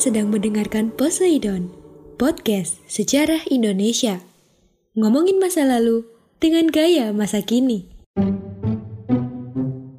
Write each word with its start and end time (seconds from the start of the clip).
Sedang 0.00 0.32
mendengarkan 0.32 0.88
Poseidon, 0.96 1.68
podcast 2.16 2.80
sejarah 2.88 3.44
Indonesia. 3.52 4.24
Ngomongin 4.96 5.36
masa 5.36 5.68
lalu 5.68 6.08
dengan 6.40 6.72
gaya 6.72 7.12
masa 7.12 7.44
kini. 7.44 7.84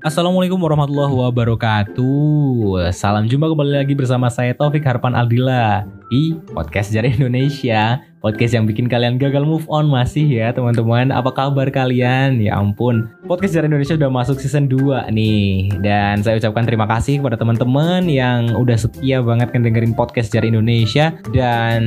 Assalamualaikum 0.01 0.57
warahmatullahi 0.57 1.13
wabarakatuh 1.13 2.89
Salam 2.89 3.29
jumpa 3.29 3.45
kembali 3.53 3.85
lagi 3.85 3.93
bersama 3.93 4.33
saya 4.33 4.57
Taufik 4.57 4.81
Harpan 4.81 5.13
Aldila 5.13 5.85
Di 6.11 6.35
Podcast 6.51 6.91
Sejarah 6.91 7.07
Indonesia. 7.07 8.03
Podcast 8.21 8.53
yang 8.53 8.69
bikin 8.69 8.85
kalian 8.85 9.17
gagal 9.17 9.41
move 9.41 9.65
on 9.65 9.89
masih 9.89 10.27
ya 10.27 10.53
teman-teman. 10.53 11.09
Apa 11.09 11.33
kabar 11.33 11.65
kalian? 11.73 12.37
Ya 12.37 12.53
ampun 12.53 13.09
Podcast 13.25 13.55
Sejarah 13.55 13.71
Indonesia 13.71 13.97
udah 13.97 14.11
masuk 14.13 14.37
season 14.37 14.69
2 14.69 15.09
nih. 15.09 15.73
Dan 15.81 16.21
saya 16.21 16.37
ucapkan 16.37 16.67
terima 16.67 16.85
kasih 16.85 17.17
kepada 17.23 17.39
teman-teman 17.39 18.05
Yang 18.05 18.59
udah 18.59 18.77
setia 18.77 19.23
banget 19.25 19.55
dengerin 19.55 19.95
Podcast 19.97 20.29
Sejarah 20.29 20.51
Indonesia. 20.51 21.15
Dan 21.31 21.81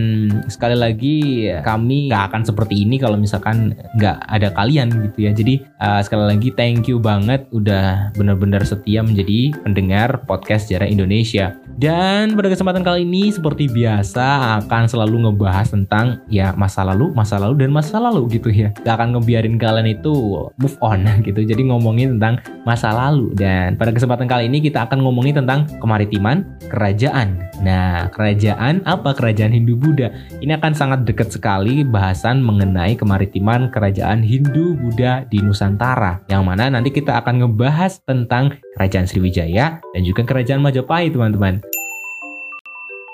sekali 0.49 0.75
lagi 0.75 1.19
kami 1.63 2.09
gak 2.11 2.33
akan 2.33 2.43
seperti 2.49 2.83
ini 2.83 2.97
Kalau 2.97 3.21
misalkan 3.21 3.77
gak 4.01 4.25
ada 4.27 4.51
kalian 4.57 4.91
gitu 5.13 5.29
ya. 5.29 5.37
Jadi 5.37 5.63
uh, 5.85 6.01
sekali 6.01 6.25
lagi 6.33 6.49
thank 6.57 6.89
you 6.89 6.97
banget 6.97 7.47
Udah 7.55 8.11
benar-benar 8.17 8.65
setia 8.65 9.05
menjadi 9.05 9.53
pendengar 9.63 10.25
Podcast 10.27 10.67
Sejarah 10.67 10.89
Indonesia. 10.89 11.55
Dan 11.79 12.35
pada 12.39 12.51
kesempatan 12.51 12.83
kali 12.83 13.07
ini 13.07 13.31
seperti 13.31 13.71
biasa 13.71 14.14
akan 14.21 14.85
selalu 14.87 15.29
ngebahas 15.29 15.73
tentang 15.73 16.23
ya 16.31 16.55
masa 16.55 16.85
lalu, 16.87 17.11
masa 17.17 17.41
lalu 17.41 17.67
dan 17.67 17.71
masa 17.75 17.97
lalu 17.99 18.39
gitu 18.39 18.53
ya. 18.53 18.71
Gak 18.85 19.01
akan 19.01 19.19
ngebiarin 19.19 19.57
kalian 19.59 19.89
itu 19.91 20.13
move 20.59 20.77
on 20.85 21.07
gitu. 21.27 21.41
Jadi 21.43 21.63
ngomongin 21.67 22.19
tentang 22.19 22.39
masa 22.63 22.93
lalu 22.95 23.35
dan 23.35 23.75
pada 23.75 23.91
kesempatan 23.91 24.29
kali 24.31 24.47
ini 24.47 24.61
kita 24.63 24.87
akan 24.87 25.03
ngomongin 25.03 25.43
tentang 25.43 25.67
kemaritiman 25.81 26.45
kerajaan. 26.69 27.41
Nah, 27.63 28.11
kerajaan 28.11 28.83
apa? 28.83 29.15
Kerajaan 29.15 29.55
Hindu 29.55 29.79
Buddha. 29.79 30.11
Ini 30.43 30.59
akan 30.59 30.73
sangat 30.75 31.07
dekat 31.07 31.31
sekali 31.31 31.87
bahasan 31.87 32.43
mengenai 32.43 32.99
kemaritiman 32.99 33.71
kerajaan 33.71 34.21
Hindu 34.21 34.75
Buddha 34.75 35.25
di 35.31 35.39
Nusantara. 35.39 36.21
Yang 36.27 36.43
mana 36.43 36.65
nanti 36.69 36.91
kita 36.91 37.21
akan 37.23 37.47
ngebahas 37.47 38.03
tentang 38.03 38.59
kerajaan 38.75 39.07
Sriwijaya 39.07 39.79
dan 39.81 40.03
juga 40.03 40.27
kerajaan 40.27 40.61
Majapahit, 40.65 41.15
teman-teman. 41.15 41.63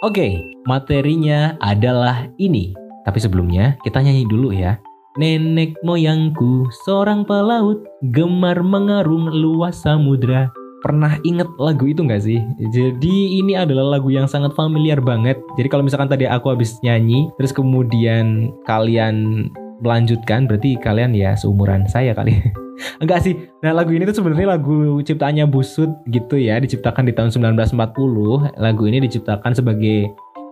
Oke, 0.01 0.49
materinya 0.65 1.61
adalah 1.61 2.25
ini. 2.41 2.73
Tapi 3.05 3.21
sebelumnya 3.21 3.77
kita 3.85 4.01
nyanyi 4.01 4.25
dulu 4.25 4.49
ya. 4.49 4.81
Nenek 5.21 5.77
moyangku 5.85 6.73
seorang 6.89 7.29
pelaut 7.29 7.85
gemar 8.09 8.65
mengarung 8.65 9.29
luas 9.29 9.85
samudra. 9.85 10.49
Pernah 10.81 11.21
inget 11.21 11.53
lagu 11.61 11.85
itu 11.85 12.01
nggak 12.01 12.25
sih? 12.25 12.41
Jadi 12.73 13.45
ini 13.45 13.53
adalah 13.53 14.01
lagu 14.01 14.09
yang 14.09 14.25
sangat 14.25 14.57
familiar 14.57 15.05
banget. 15.05 15.37
Jadi 15.61 15.69
kalau 15.69 15.85
misalkan 15.85 16.09
tadi 16.09 16.25
aku 16.25 16.49
habis 16.49 16.81
nyanyi, 16.81 17.29
terus 17.37 17.53
kemudian 17.53 18.57
kalian 18.65 19.53
melanjutkan, 19.81 20.47
berarti 20.47 20.77
kalian 20.79 21.17
ya 21.17 21.35
seumuran 21.35 21.89
saya 21.89 22.15
kali. 22.15 22.37
Enggak 23.03 23.21
sih. 23.25 23.37
Nah, 23.61 23.77
lagu 23.77 23.93
ini 23.93 24.09
tuh 24.09 24.25
sebenarnya 24.25 24.57
lagu 24.57 25.05
ciptaannya 25.05 25.45
Busut 25.49 25.91
gitu 26.09 26.41
ya, 26.41 26.57
diciptakan 26.57 27.05
di 27.05 27.13
tahun 27.13 27.29
1940. 27.33 28.57
Lagu 28.57 28.83
ini 28.89 29.05
diciptakan 29.05 29.53
sebagai 29.53 30.09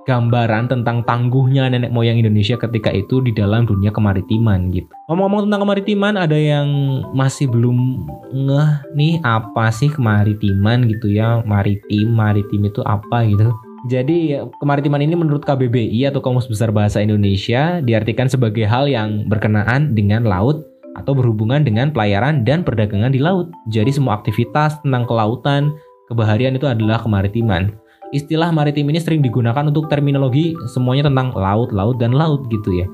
gambaran 0.08 0.72
tentang 0.72 1.04
tangguhnya 1.04 1.68
nenek 1.68 1.92
moyang 1.92 2.16
Indonesia 2.16 2.56
ketika 2.56 2.88
itu 2.88 3.20
di 3.20 3.36
dalam 3.36 3.68
dunia 3.68 3.92
kemaritiman 3.92 4.72
gitu. 4.72 4.88
Ngomong-ngomong 5.12 5.52
tentang 5.52 5.60
kemaritiman, 5.68 6.14
ada 6.16 6.38
yang 6.40 6.68
masih 7.12 7.44
belum 7.52 8.08
ngeh 8.32 8.70
nih 8.96 9.20
apa 9.20 9.68
sih 9.68 9.92
kemaritiman 9.92 10.88
gitu 10.88 11.12
ya, 11.12 11.44
maritim, 11.44 12.08
maritim 12.16 12.64
itu 12.64 12.80
apa 12.88 13.28
gitu. 13.28 13.52
Jadi 13.86 14.34
kemaritiman 14.58 14.98
ini 14.98 15.14
menurut 15.14 15.46
KBBI 15.46 16.10
atau 16.10 16.18
Kamus 16.18 16.50
Besar 16.50 16.74
Bahasa 16.74 16.98
Indonesia 16.98 17.78
diartikan 17.78 18.26
sebagai 18.26 18.66
hal 18.66 18.90
yang 18.90 19.30
berkenaan 19.30 19.94
dengan 19.94 20.26
laut 20.26 20.66
atau 20.98 21.14
berhubungan 21.14 21.62
dengan 21.62 21.94
pelayaran 21.94 22.42
dan 22.42 22.66
perdagangan 22.66 23.14
di 23.14 23.22
laut. 23.22 23.54
Jadi 23.70 23.94
semua 23.94 24.18
aktivitas 24.18 24.82
tentang 24.82 25.06
kelautan, 25.06 25.70
kebaharian 26.10 26.58
itu 26.58 26.66
adalah 26.66 26.98
kemaritiman. 26.98 27.70
Istilah 28.10 28.50
maritim 28.50 28.88
ini 28.90 28.98
sering 28.98 29.22
digunakan 29.22 29.62
untuk 29.68 29.86
terminologi 29.86 30.56
semuanya 30.72 31.06
tentang 31.06 31.30
laut, 31.36 31.70
laut, 31.70 32.00
dan 32.02 32.16
laut 32.16 32.50
gitu 32.50 32.82
ya. 32.82 32.86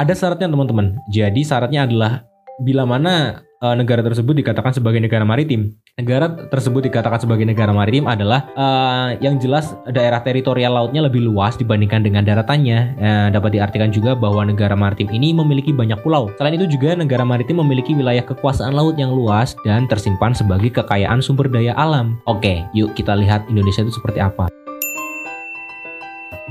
Ada 0.00 0.16
syaratnya 0.16 0.48
teman-teman. 0.48 0.96
Jadi 1.12 1.44
syaratnya 1.44 1.84
adalah 1.86 2.24
bila 2.64 2.88
mana 2.88 3.44
uh, 3.62 3.74
negara 3.78 4.02
tersebut 4.02 4.34
dikatakan 4.34 4.74
sebagai 4.74 4.98
negara 4.98 5.22
maritim. 5.22 5.72
Negara 5.94 6.26
tersebut 6.50 6.90
dikatakan 6.90 7.22
sebagai 7.22 7.46
negara 7.46 7.70
maritim 7.70 8.10
adalah 8.10 8.50
uh, 8.58 9.14
yang 9.22 9.38
jelas 9.38 9.72
daerah 9.88 10.18
teritorial 10.20 10.74
lautnya 10.74 11.06
lebih 11.06 11.22
luas 11.22 11.54
dibandingkan 11.54 12.02
dengan 12.02 12.26
daratannya. 12.26 12.98
Uh, 12.98 13.28
dapat 13.30 13.56
diartikan 13.56 13.94
juga 13.94 14.18
bahwa 14.18 14.42
negara 14.42 14.74
maritim 14.74 15.08
ini 15.14 15.30
memiliki 15.30 15.70
banyak 15.70 16.02
pulau. 16.02 16.28
Selain 16.36 16.58
itu 16.58 16.66
juga 16.66 16.98
negara 16.98 17.22
maritim 17.22 17.62
memiliki 17.62 17.94
wilayah 17.94 18.26
kekuasaan 18.26 18.74
laut 18.74 18.98
yang 18.98 19.14
luas 19.14 19.54
dan 19.62 19.86
tersimpan 19.86 20.34
sebagai 20.34 20.82
kekayaan 20.82 21.22
sumber 21.22 21.46
daya 21.46 21.72
alam. 21.78 22.18
Oke, 22.26 22.66
yuk 22.74 22.92
kita 22.98 23.14
lihat 23.14 23.46
Indonesia 23.46 23.86
itu 23.86 23.94
seperti 23.94 24.18
apa 24.18 24.50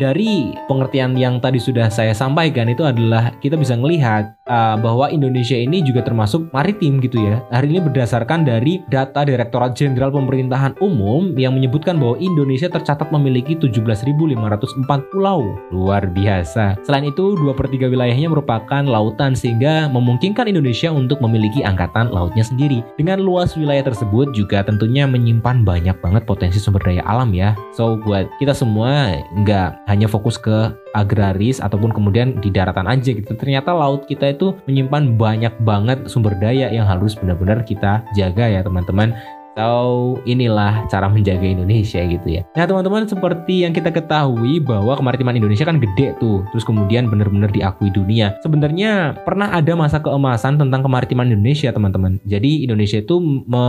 dari 0.02 0.58
pengertian 0.66 1.14
yang 1.14 1.38
tadi 1.38 1.62
sudah 1.62 1.94
saya 1.94 2.18
sampaikan 2.18 2.66
itu 2.74 2.82
adalah 2.82 3.30
kita 3.38 3.54
bisa 3.54 3.78
melihat 3.78 4.34
uh, 4.50 4.76
bahwa 4.82 5.14
Indonesia 5.14 5.54
ini 5.54 5.86
juga 5.86 6.02
termasuk 6.02 6.50
maritim 6.50 6.98
gitu 6.98 7.22
ya. 7.22 7.38
Hari 7.54 7.70
ini 7.70 7.80
berdasarkan 7.86 8.42
dari 8.42 8.82
data 8.90 9.22
Direktorat 9.22 9.78
Jenderal 9.78 10.10
Pemerintahan 10.10 10.74
Umum 10.82 11.38
yang 11.38 11.54
menyebutkan 11.54 12.02
bahwa 12.02 12.18
Indonesia 12.18 12.66
tercatat 12.66 13.14
memiliki 13.14 13.54
17.504 13.54 15.14
pulau. 15.14 15.46
Luar 15.70 16.10
biasa. 16.10 16.82
Selain 16.82 17.06
itu, 17.06 17.38
2 17.38 17.54
per 17.54 17.70
3 17.70 17.88
wilayahnya 17.88 18.34
merupakan 18.34 18.82
lautan 18.82 19.38
sehingga 19.38 19.86
memungkinkan 19.94 20.50
Indonesia 20.50 20.90
untuk 20.90 21.22
memiliki 21.22 21.62
angkatan 21.62 22.10
lautnya 22.10 22.42
sendiri. 22.42 22.82
Dengan 22.98 23.22
luas 23.22 23.54
wilayah 23.54 23.86
tersebut 23.86 24.34
juga 24.34 24.66
tentunya 24.66 25.06
menyimpan 25.06 25.62
banyak 25.62 25.96
banget 26.02 26.24
potensi 26.26 26.58
sumber 26.58 26.82
daya 26.82 27.04
alam 27.06 27.36
ya. 27.36 27.54
So 27.76 28.00
buat 28.02 28.26
kita 28.42 28.56
semua 28.56 29.22
nggak 29.44 29.91
hanya 29.92 30.08
fokus 30.08 30.40
ke 30.40 30.72
agraris 30.96 31.60
ataupun 31.60 31.92
kemudian 31.92 32.40
di 32.40 32.48
daratan 32.48 32.88
aja 32.88 33.12
gitu. 33.12 33.36
Ternyata 33.36 33.76
laut 33.76 34.08
kita 34.08 34.32
itu 34.32 34.56
menyimpan 34.72 35.20
banyak 35.20 35.54
banget 35.68 36.08
sumber 36.08 36.32
daya 36.40 36.72
yang 36.72 36.88
harus 36.88 37.20
benar-benar 37.20 37.68
kita 37.68 38.00
jaga 38.16 38.48
ya 38.48 38.64
teman-teman. 38.64 39.12
So 39.52 40.16
inilah 40.24 40.88
cara 40.88 41.12
menjaga 41.12 41.44
Indonesia 41.44 42.00
gitu 42.00 42.28
ya. 42.40 42.48
Nah 42.56 42.64
teman-teman 42.64 43.04
seperti 43.04 43.68
yang 43.68 43.76
kita 43.76 43.92
ketahui 43.92 44.64
bahwa 44.64 44.96
kemaritiman 44.96 45.36
Indonesia 45.36 45.68
kan 45.68 45.76
gede 45.76 46.16
tuh, 46.24 46.48
terus 46.56 46.64
kemudian 46.64 47.12
benar-benar 47.12 47.52
diakui 47.52 47.92
dunia. 47.92 48.40
Sebenarnya 48.40 49.20
pernah 49.28 49.52
ada 49.52 49.76
masa 49.76 50.00
keemasan 50.00 50.56
tentang 50.56 50.88
kemaritiman 50.88 51.28
Indonesia 51.28 51.68
teman-teman. 51.68 52.24
Jadi 52.24 52.64
Indonesia 52.64 53.04
itu 53.04 53.20
me 53.20 53.66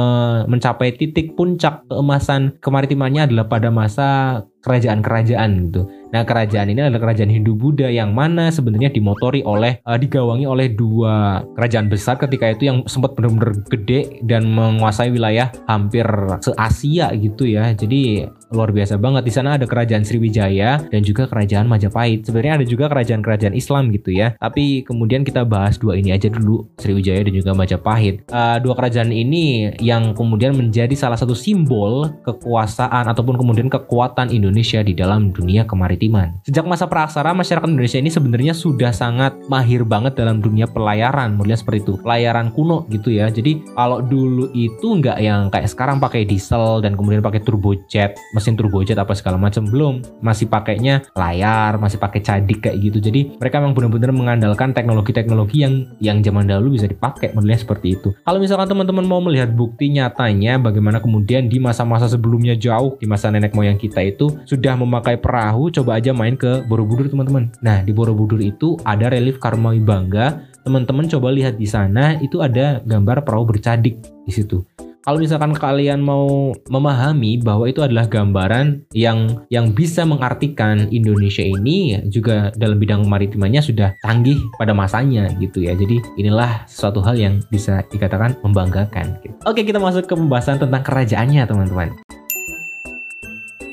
mencapai 0.47 0.95
titik 0.95 1.35
puncak 1.35 1.83
keemasan 1.91 2.63
kemaritimannya 2.63 3.27
adalah 3.27 3.51
pada 3.51 3.75
masa 3.75 4.41
kerajaan-kerajaan 4.63 5.51
gitu. 5.69 5.83
Nah, 6.13 6.29
kerajaan 6.29 6.69
ini 6.69 6.85
adalah 6.85 7.09
kerajaan 7.09 7.33
Hindu 7.33 7.57
Buddha 7.57 7.89
yang 7.89 8.13
mana 8.13 8.53
sebenarnya 8.53 8.93
dimotori 8.93 9.41
oleh 9.43 9.81
uh, 9.89 9.97
digawangi 9.97 10.45
oleh 10.45 10.71
dua 10.77 11.41
kerajaan 11.57 11.89
besar 11.89 12.21
ketika 12.21 12.53
itu 12.53 12.69
yang 12.69 12.85
sempat 12.85 13.17
benar-benar 13.17 13.57
gede 13.67 14.21
dan 14.23 14.45
menguasai 14.53 15.09
wilayah 15.09 15.49
hampir 15.67 16.05
se-Asia 16.45 17.11
gitu 17.17 17.49
ya. 17.49 17.73
Jadi 17.73 18.29
luar 18.53 18.71
biasa 18.71 19.01
banget 19.01 19.23
di 19.25 19.33
sana 19.33 19.57
ada 19.57 19.67
kerajaan 19.67 20.05
Sriwijaya 20.05 20.85
dan 20.89 21.01
juga 21.01 21.27
kerajaan 21.27 21.67
Majapahit. 21.67 22.29
Sebenarnya 22.29 22.63
ada 22.63 22.67
juga 22.69 22.87
kerajaan-kerajaan 22.93 23.55
Islam 23.57 23.91
gitu 23.91 24.13
ya. 24.13 24.37
Tapi 24.37 24.85
kemudian 24.85 25.25
kita 25.25 25.43
bahas 25.49 25.81
dua 25.81 25.97
ini 25.97 26.13
aja 26.13 26.29
dulu, 26.29 26.69
Sriwijaya 26.77 27.25
dan 27.25 27.35
juga 27.35 27.57
Majapahit. 27.57 28.29
Uh, 28.29 28.61
dua 28.61 28.77
kerajaan 28.77 29.11
ini 29.11 29.73
yang 29.81 30.13
kemudian 30.13 30.53
menjadi 30.55 30.93
salah 30.95 31.17
satu 31.17 31.33
simbol 31.33 32.13
kekuasaan 32.23 33.09
ataupun 33.09 33.41
kemudian 33.41 33.73
kekuatan 33.73 34.31
Indonesia 34.31 34.85
di 34.85 34.93
dalam 34.93 35.33
dunia 35.33 35.65
kemaritiman. 35.65 36.45
Sejak 36.45 36.69
masa 36.69 36.87
praksara 36.87 37.33
masyarakat 37.33 37.69
Indonesia 37.69 37.99
ini 37.99 38.11
sebenarnya 38.13 38.55
sudah 38.55 38.93
sangat 38.93 39.35
mahir 39.49 39.83
banget 39.89 40.15
dalam 40.15 40.39
dunia 40.45 40.69
pelayaran, 40.69 41.35
modelnya 41.35 41.59
seperti 41.59 41.89
itu. 41.89 41.95
Pelayaran 42.01 42.53
kuno 42.53 42.85
gitu 42.93 43.09
ya. 43.09 43.33
Jadi 43.33 43.65
kalau 43.73 44.05
dulu 44.05 44.53
itu 44.53 44.87
nggak 45.01 45.19
yang 45.19 45.49
kayak 45.49 45.69
sekarang 45.71 45.97
pakai 45.99 46.29
diesel 46.29 46.85
dan 46.85 46.95
kemudian 46.95 47.25
pakai 47.25 47.41
turbojet 47.41 48.15
mesin 48.43 48.59
turbojet 48.59 48.99
apa 48.99 49.15
segala 49.15 49.39
macam 49.39 49.63
belum. 49.63 50.03
Masih 50.19 50.51
pakainya 50.51 51.07
layar 51.15 51.79
masih 51.79 52.03
pakai 52.03 52.19
cadik 52.19 52.67
kayak 52.67 52.83
gitu. 52.83 52.99
Jadi 52.99 53.39
mereka 53.39 53.63
memang 53.63 53.79
benar-benar 53.79 54.11
mengandalkan 54.11 54.75
teknologi-teknologi 54.75 55.63
yang 55.63 55.87
yang 56.03 56.19
zaman 56.19 56.51
dahulu 56.51 56.75
bisa 56.75 56.91
dipakai 56.91 57.31
modelnya 57.31 57.63
seperti 57.63 57.95
itu. 57.95 58.11
Kalau 58.27 58.43
misalkan 58.43 58.67
teman-teman 58.67 59.07
mau 59.07 59.23
melihat 59.23 59.55
bukti 59.55 59.95
nyatanya 59.95 60.59
bagaimana 60.59 60.99
kemudian 60.99 61.47
di 61.47 61.63
masa-masa 61.63 62.11
sebelumnya 62.11 62.59
jauh 62.59 62.99
di 62.99 63.07
masa 63.07 63.31
nenek 63.31 63.55
moyang 63.55 63.79
kita 63.79 64.03
itu 64.03 64.35
sudah 64.43 64.75
memakai 64.75 65.23
perahu 65.23 65.71
coba 65.71 66.03
aja 66.03 66.11
main 66.11 66.35
ke 66.35 66.67
Borobudur 66.67 67.07
teman-teman. 67.07 67.55
Nah 67.63 67.87
di 67.87 67.95
Borobudur 67.95 68.43
itu 68.43 68.75
ada 68.83 69.07
relief 69.07 69.39
Karmawi 69.39 69.79
Bangga 69.79 70.51
teman-teman 70.63 71.11
coba 71.11 71.35
lihat 71.35 71.59
di 71.59 71.67
sana 71.67 72.19
itu 72.23 72.39
ada 72.39 72.79
gambar 72.87 73.27
perahu 73.27 73.51
bercadik 73.51 73.99
di 74.23 74.33
situ 74.33 74.63
kalau 75.03 75.19
misalkan 75.19 75.51
kalian 75.53 75.99
mau 75.99 76.55
memahami 76.71 77.43
bahwa 77.43 77.67
itu 77.67 77.83
adalah 77.83 78.07
gambaran 78.07 78.87
yang 78.95 79.43
yang 79.51 79.75
bisa 79.75 80.07
mengartikan 80.07 80.87
Indonesia 80.95 81.43
ini 81.43 81.99
juga 82.07 82.55
dalam 82.55 82.79
bidang 82.79 83.11
maritimannya 83.11 83.59
sudah 83.59 83.99
canggih 83.99 84.39
pada 84.57 84.71
masanya 84.71 85.27
gitu 85.43 85.67
ya. 85.67 85.75
Jadi 85.75 85.99
inilah 86.23 86.65
suatu 86.71 87.03
hal 87.03 87.19
yang 87.19 87.43
bisa 87.51 87.83
dikatakan 87.91 88.39
membanggakan. 88.47 89.19
Gitu. 89.27 89.35
Oke, 89.43 89.67
kita 89.67 89.83
masuk 89.83 90.07
ke 90.07 90.15
pembahasan 90.15 90.63
tentang 90.63 90.87
kerajaannya, 90.87 91.43
teman-teman. 91.51 91.91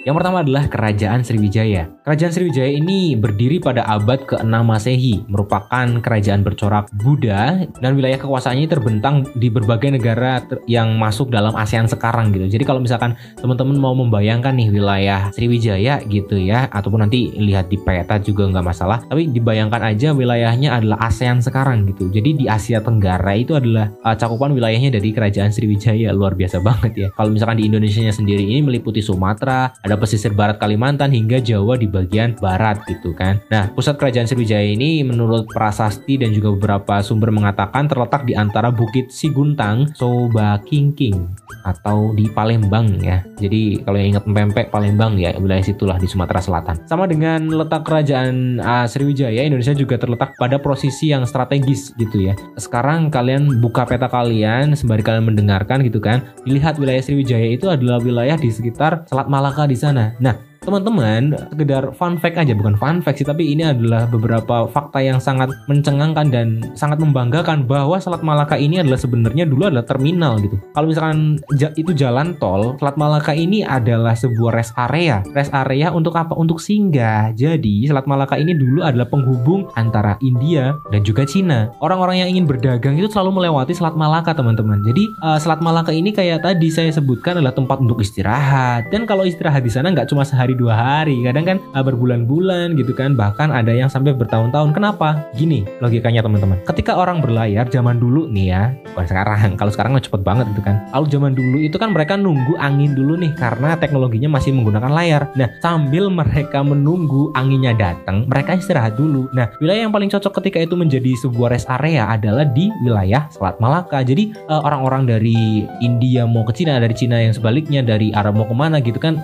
Yang 0.10 0.26
pertama 0.26 0.42
adalah 0.42 0.66
Kerajaan 0.66 1.22
Sriwijaya. 1.22 1.86
Kerajaan 2.02 2.34
Sriwijaya 2.34 2.74
ini 2.74 3.14
berdiri 3.14 3.62
pada 3.62 3.86
abad 3.86 4.26
ke-6 4.26 4.50
Masehi, 4.66 5.22
merupakan 5.30 5.86
kerajaan 6.02 6.42
bercorak 6.42 6.90
Buddha 6.98 7.70
dan 7.78 7.94
wilayah 7.94 8.18
kekuasaannya 8.18 8.66
terbentang 8.66 9.30
di 9.38 9.54
berbagai 9.54 9.94
negara 9.94 10.42
yang 10.66 10.98
masuk 10.98 11.30
dalam 11.30 11.54
ASEAN 11.54 11.86
sekarang 11.86 12.34
gitu. 12.34 12.50
Jadi 12.50 12.66
kalau 12.66 12.82
misalkan 12.82 13.14
teman-teman 13.38 13.78
mau 13.78 13.94
membayangkan 13.94 14.50
nih 14.58 14.74
wilayah 14.74 15.30
Sriwijaya 15.30 16.02
gitu 16.10 16.42
ya, 16.42 16.66
ataupun 16.74 17.06
nanti 17.06 17.30
lihat 17.38 17.70
di 17.70 17.78
peta 17.78 18.18
juga 18.18 18.50
nggak 18.50 18.66
masalah, 18.66 19.06
tapi 19.06 19.30
dibayangkan 19.30 19.94
aja 19.94 20.18
wilayahnya 20.18 20.74
adalah 20.74 21.06
ASEAN 21.06 21.38
sekarang 21.38 21.86
gitu. 21.86 22.10
Jadi 22.10 22.34
di 22.34 22.46
Asia 22.50 22.82
Tenggara 22.82 23.38
itu 23.38 23.54
adalah 23.54 23.94
uh, 24.02 24.18
cakupan 24.18 24.58
wilayahnya 24.58 24.90
dari 24.90 25.14
Kerajaan 25.14 25.54
Sriwijaya 25.54 26.10
luar 26.18 26.34
biasa 26.34 26.58
banget 26.66 26.98
ya. 26.98 27.08
Kalau 27.14 27.30
misalkan 27.30 27.62
di 27.62 27.70
Indonesia 27.70 28.10
sendiri 28.10 28.42
ini 28.42 28.66
meliputi 28.66 29.06
Sumatera, 29.06 29.70
ada 29.86 29.99
pesisir 30.00 30.32
barat 30.34 30.58
Kalimantan 30.58 31.12
hingga 31.12 31.44
Jawa 31.44 31.76
di 31.76 31.86
bagian 31.86 32.34
barat 32.40 32.82
gitu 32.88 33.12
kan. 33.14 33.38
Nah, 33.52 33.70
pusat 33.76 34.00
kerajaan 34.00 34.26
Sriwijaya 34.26 34.66
ini 34.66 35.04
menurut 35.04 35.46
prasasti 35.52 36.18
dan 36.18 36.32
juga 36.32 36.56
beberapa 36.56 37.04
sumber 37.04 37.30
mengatakan 37.30 37.86
terletak 37.86 38.24
di 38.24 38.34
antara 38.34 38.72
Bukit 38.72 39.12
Siguntang, 39.12 39.92
Soba 39.94 40.58
Kingking 40.64 41.50
atau 41.68 42.16
di 42.16 42.32
Palembang 42.32 42.88
ya. 43.04 43.22
Jadi 43.38 43.84
kalau 43.84 43.98
yang 44.00 44.16
ingat 44.16 44.24
pempek 44.26 44.68
Palembang 44.72 45.20
ya 45.20 45.36
wilayah 45.36 45.64
situlah 45.64 45.98
di 46.00 46.08
Sumatera 46.08 46.40
Selatan. 46.40 46.76
Sama 46.88 47.06
dengan 47.06 47.52
letak 47.52 47.84
kerajaan 47.84 48.60
uh, 48.64 48.88
Sriwijaya, 48.88 49.44
Indonesia 49.44 49.76
juga 49.76 50.00
terletak 50.00 50.36
pada 50.40 50.58
posisi 50.60 51.12
yang 51.12 51.28
strategis 51.28 51.92
gitu 52.00 52.32
ya. 52.32 52.34
Sekarang 52.56 53.12
kalian 53.12 53.60
buka 53.60 53.84
peta 53.84 54.08
kalian 54.08 54.74
sembari 54.76 55.04
kalian 55.04 55.36
mendengarkan 55.36 55.84
gitu 55.84 56.00
kan, 56.00 56.24
dilihat 56.48 56.80
wilayah 56.80 57.04
Sriwijaya 57.04 57.48
itu 57.52 57.68
adalah 57.68 58.00
wilayah 58.00 58.36
di 58.40 58.50
sekitar 58.52 59.04
Selat 59.08 59.28
Malaka 59.28 59.68
di 59.68 59.76
sana. 59.80 60.16
Nah, 60.20 60.36
teman-teman 60.70 61.34
sekedar 61.50 61.90
fun 61.98 62.22
fact 62.22 62.38
aja 62.38 62.54
bukan 62.54 62.78
fun 62.78 63.02
fact 63.02 63.18
sih 63.22 63.26
tapi 63.26 63.58
ini 63.58 63.66
adalah 63.66 64.06
beberapa 64.06 64.70
fakta 64.70 65.02
yang 65.02 65.18
sangat 65.18 65.50
mencengangkan 65.66 66.30
dan 66.30 66.62
sangat 66.78 67.02
membanggakan 67.02 67.66
bahwa 67.66 67.98
Selat 67.98 68.22
Malaka 68.22 68.54
ini 68.54 68.78
adalah 68.78 69.02
sebenarnya 69.02 69.50
dulu 69.50 69.66
adalah 69.66 69.86
terminal 69.88 70.38
gitu. 70.38 70.62
Kalau 70.76 70.88
misalkan 70.94 71.42
itu 71.74 71.92
jalan 71.98 72.38
tol 72.38 72.76
Selat 72.78 72.96
Malaka 73.00 73.32
ini 73.34 73.64
adalah 73.64 74.14
sebuah 74.14 74.52
rest 74.60 74.76
area. 74.76 75.24
Rest 75.32 75.56
area 75.56 75.90
untuk 75.90 76.14
apa? 76.20 76.36
Untuk 76.36 76.60
singgah. 76.62 77.32
Jadi 77.34 77.88
Selat 77.88 78.06
Malaka 78.06 78.36
ini 78.36 78.54
dulu 78.54 78.84
adalah 78.84 79.08
penghubung 79.08 79.72
antara 79.80 80.20
India 80.20 80.76
dan 80.92 81.02
juga 81.02 81.24
Cina. 81.26 81.72
Orang-orang 81.82 82.22
yang 82.26 82.30
ingin 82.36 82.46
berdagang 82.46 83.00
itu 83.00 83.08
selalu 83.10 83.42
melewati 83.42 83.74
Selat 83.74 83.96
Malaka 83.96 84.36
teman-teman. 84.36 84.84
Jadi 84.84 85.08
uh, 85.24 85.40
Selat 85.40 85.64
Malaka 85.64 85.96
ini 85.96 86.12
kayak 86.12 86.44
tadi 86.44 86.68
saya 86.70 86.92
sebutkan 86.92 87.40
adalah 87.40 87.56
tempat 87.56 87.80
untuk 87.80 88.04
istirahat. 88.04 88.92
Dan 88.92 89.08
kalau 89.08 89.24
istirahat 89.24 89.64
di 89.64 89.72
sana 89.72 89.90
nggak 89.96 90.12
cuma 90.12 90.28
sehari 90.28 90.50
sehari 90.50 90.59
dua 90.60 90.76
hari. 90.76 91.24
Kadang 91.24 91.48
kan 91.48 91.58
uh, 91.72 91.84
berbulan-bulan 91.84 92.76
gitu 92.76 92.92
kan. 92.92 93.16
Bahkan 93.16 93.56
ada 93.56 93.72
yang 93.72 93.88
sampai 93.88 94.12
bertahun-tahun. 94.12 94.76
Kenapa? 94.76 95.24
Gini 95.34 95.64
logikanya 95.80 96.20
teman-teman. 96.20 96.60
Ketika 96.68 97.00
orang 97.00 97.24
berlayar 97.24 97.72
zaman 97.72 97.98
dulu 97.98 98.28
nih 98.28 98.46
ya 98.52 98.64
bukan 98.92 99.08
sekarang. 99.08 99.56
Kalau 99.56 99.72
sekarang 99.72 99.92
cepet 100.00 100.22
banget 100.28 100.52
gitu 100.52 100.62
kan. 100.68 100.84
Kalau 100.92 101.08
zaman 101.08 101.32
dulu 101.32 101.58
itu 101.64 101.80
kan 101.80 101.96
mereka 101.96 102.20
nunggu 102.20 102.60
angin 102.60 102.92
dulu 102.92 103.16
nih 103.16 103.32
karena 103.40 103.80
teknologinya 103.80 104.36
masih 104.36 104.52
menggunakan 104.52 104.92
layar. 104.92 105.32
Nah 105.40 105.48
sambil 105.64 106.12
mereka 106.12 106.60
menunggu 106.60 107.32
anginnya 107.40 107.72
datang 107.72 108.28
mereka 108.28 108.60
istirahat 108.60 109.00
dulu. 109.00 109.32
Nah 109.32 109.48
wilayah 109.64 109.88
yang 109.88 109.94
paling 109.96 110.12
cocok 110.12 110.44
ketika 110.44 110.60
itu 110.60 110.76
menjadi 110.76 111.16
sebuah 111.24 111.56
rest 111.56 111.70
area 111.70 112.10
adalah 112.10 112.44
di 112.44 112.68
wilayah 112.84 113.30
Selat 113.32 113.62
Malaka. 113.62 114.02
Jadi 114.02 114.36
uh, 114.50 114.62
orang-orang 114.66 115.06
dari 115.06 115.64
India 115.80 116.26
mau 116.26 116.44
ke 116.44 116.52
Cina 116.58 116.82
dari 116.82 116.96
Cina 116.98 117.22
yang 117.22 117.32
sebaliknya 117.32 117.86
dari 117.86 118.10
Arab 118.12 118.36
mau 118.42 118.48
ke 118.48 118.56
mana 118.56 118.82
gitu 118.82 118.98
kan 118.98 119.22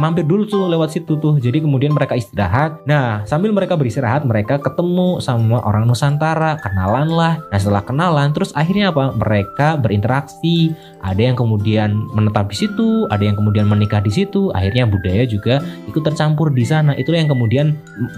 mampir 0.00 0.24
dulu 0.24 0.48
tuh 0.48 0.71
lewat 0.72 0.96
situ 0.96 1.20
tuh. 1.20 1.36
Jadi 1.36 1.60
kemudian 1.60 1.92
mereka 1.92 2.16
istirahat. 2.16 2.80
Nah, 2.88 3.22
sambil 3.28 3.52
mereka 3.52 3.76
beristirahat, 3.76 4.24
mereka 4.24 4.56
ketemu 4.56 5.20
sama 5.20 5.60
orang 5.62 5.84
Nusantara, 5.84 6.56
kenalan 6.64 7.12
lah. 7.12 7.38
Nah, 7.52 7.58
setelah 7.60 7.84
kenalan, 7.84 8.32
terus 8.32 8.50
akhirnya 8.56 8.88
apa? 8.88 9.12
Mereka 9.12 9.78
berinteraksi. 9.78 10.72
Ada 11.02 11.32
yang 11.32 11.36
kemudian 11.36 11.98
menetap 12.14 12.48
di 12.48 12.56
situ, 12.62 13.10
ada 13.10 13.20
yang 13.20 13.34
kemudian 13.34 13.66
menikah 13.66 13.98
di 14.00 14.08
situ. 14.08 14.54
Akhirnya 14.54 14.86
budaya 14.86 15.26
juga 15.26 15.60
ikut 15.90 16.02
tercampur 16.02 16.54
di 16.54 16.62
sana. 16.62 16.94
Itulah 16.94 17.20
yang 17.20 17.30
kemudian 17.30 17.66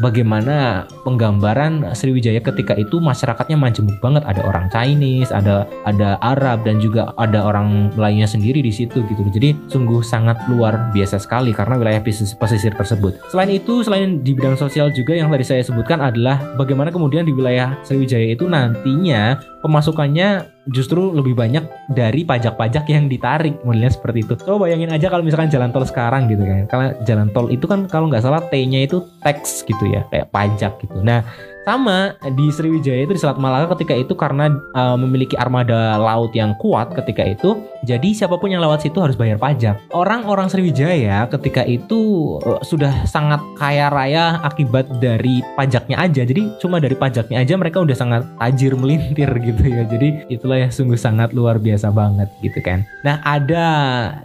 bagaimana 0.04 0.84
penggambaran 1.02 1.96
Sriwijaya 1.96 2.44
ketika 2.44 2.76
itu 2.76 3.00
masyarakatnya 3.00 3.56
majemuk 3.56 3.96
banget. 4.04 4.22
Ada 4.28 4.44
orang 4.44 4.68
Chinese, 4.68 5.32
ada 5.32 5.64
ada 5.88 6.20
Arab 6.20 6.68
dan 6.68 6.78
juga 6.78 7.16
ada 7.16 7.40
orang 7.40 7.88
lainnya 7.96 8.28
sendiri 8.28 8.60
di 8.60 8.72
situ 8.74 9.00
gitu. 9.08 9.24
Jadi 9.32 9.56
sungguh 9.72 10.04
sangat 10.04 10.36
luar 10.52 10.92
biasa 10.92 11.16
sekali 11.16 11.56
karena 11.56 11.80
wilayah 11.80 12.02
bisnis 12.04 12.33
pesisir 12.36 12.74
tersebut. 12.74 13.16
Selain 13.30 13.50
itu, 13.50 13.80
selain 13.86 14.20
di 14.20 14.34
bidang 14.34 14.58
sosial 14.58 14.90
juga 14.90 15.14
yang 15.14 15.30
tadi 15.30 15.46
saya 15.46 15.62
sebutkan 15.62 16.02
adalah 16.02 16.54
bagaimana 16.58 16.90
kemudian 16.90 17.24
di 17.24 17.32
wilayah 17.32 17.78
Sriwijaya 17.86 18.34
itu 18.34 18.44
nantinya 18.50 19.38
pemasukannya 19.64 20.44
justru 20.68 21.12
lebih 21.12 21.32
banyak 21.36 21.64
dari 21.92 22.24
pajak-pajak 22.24 22.84
yang 22.88 23.08
ditarik 23.08 23.56
modelnya 23.64 23.92
seperti 23.92 24.24
itu. 24.24 24.36
Coba 24.40 24.68
bayangin 24.68 24.92
aja 24.92 25.08
kalau 25.08 25.24
misalkan 25.24 25.48
jalan 25.48 25.72
tol 25.72 25.84
sekarang 25.84 26.28
gitu 26.28 26.44
kan. 26.44 26.68
Kalau 26.68 26.84
jalan 27.04 27.28
tol 27.32 27.48
itu 27.48 27.64
kan 27.64 27.88
kalau 27.88 28.08
nggak 28.12 28.24
salah 28.24 28.44
T-nya 28.48 28.84
itu 28.84 29.04
tax 29.20 29.64
gitu 29.64 29.84
ya, 29.88 30.04
kayak 30.08 30.32
pajak 30.32 30.80
gitu. 30.80 31.00
Nah, 31.04 31.20
sama 31.64 32.12
di 32.36 32.52
Sriwijaya 32.52 33.08
itu 33.08 33.16
di 33.16 33.20
Selat 33.20 33.40
Malaka 33.40 33.72
ketika 33.76 33.96
itu 33.96 34.12
karena 34.12 34.52
uh, 34.76 34.96
memiliki 35.00 35.32
armada 35.36 35.96
laut 35.96 36.32
yang 36.36 36.52
kuat 36.60 36.92
ketika 36.92 37.24
itu, 37.24 37.56
jadi 37.88 38.08
siapa 38.12 38.36
pun 38.36 38.52
yang 38.52 38.60
lewat 38.60 38.84
situ 38.84 39.00
harus 39.00 39.16
bayar 39.16 39.40
pajak. 39.40 39.80
Orang-orang 39.92 40.52
Sriwijaya 40.52 41.24
ketika 41.32 41.64
itu 41.64 42.36
uh, 42.44 42.60
sudah 42.60 43.08
sangat 43.08 43.40
kaya 43.56 43.88
raya 43.88 44.40
akibat 44.44 44.88
dari 45.00 45.40
pajaknya 45.56 46.00
aja. 46.00 46.22
Jadi 46.24 46.52
cuma 46.60 46.80
dari 46.80 46.96
pajaknya 46.96 47.40
aja 47.40 47.56
mereka 47.56 47.80
udah 47.80 47.96
sangat 47.96 48.22
tajir 48.40 48.76
melintir 48.76 49.32
gitu 49.40 49.53
ya. 49.62 49.86
Jadi 49.86 50.26
itulah 50.26 50.58
yang 50.58 50.74
sungguh 50.74 50.98
sangat 50.98 51.30
luar 51.30 51.62
biasa 51.62 51.94
banget 51.94 52.26
gitu 52.42 52.58
kan. 52.58 52.82
Nah, 53.06 53.22
ada 53.22 53.66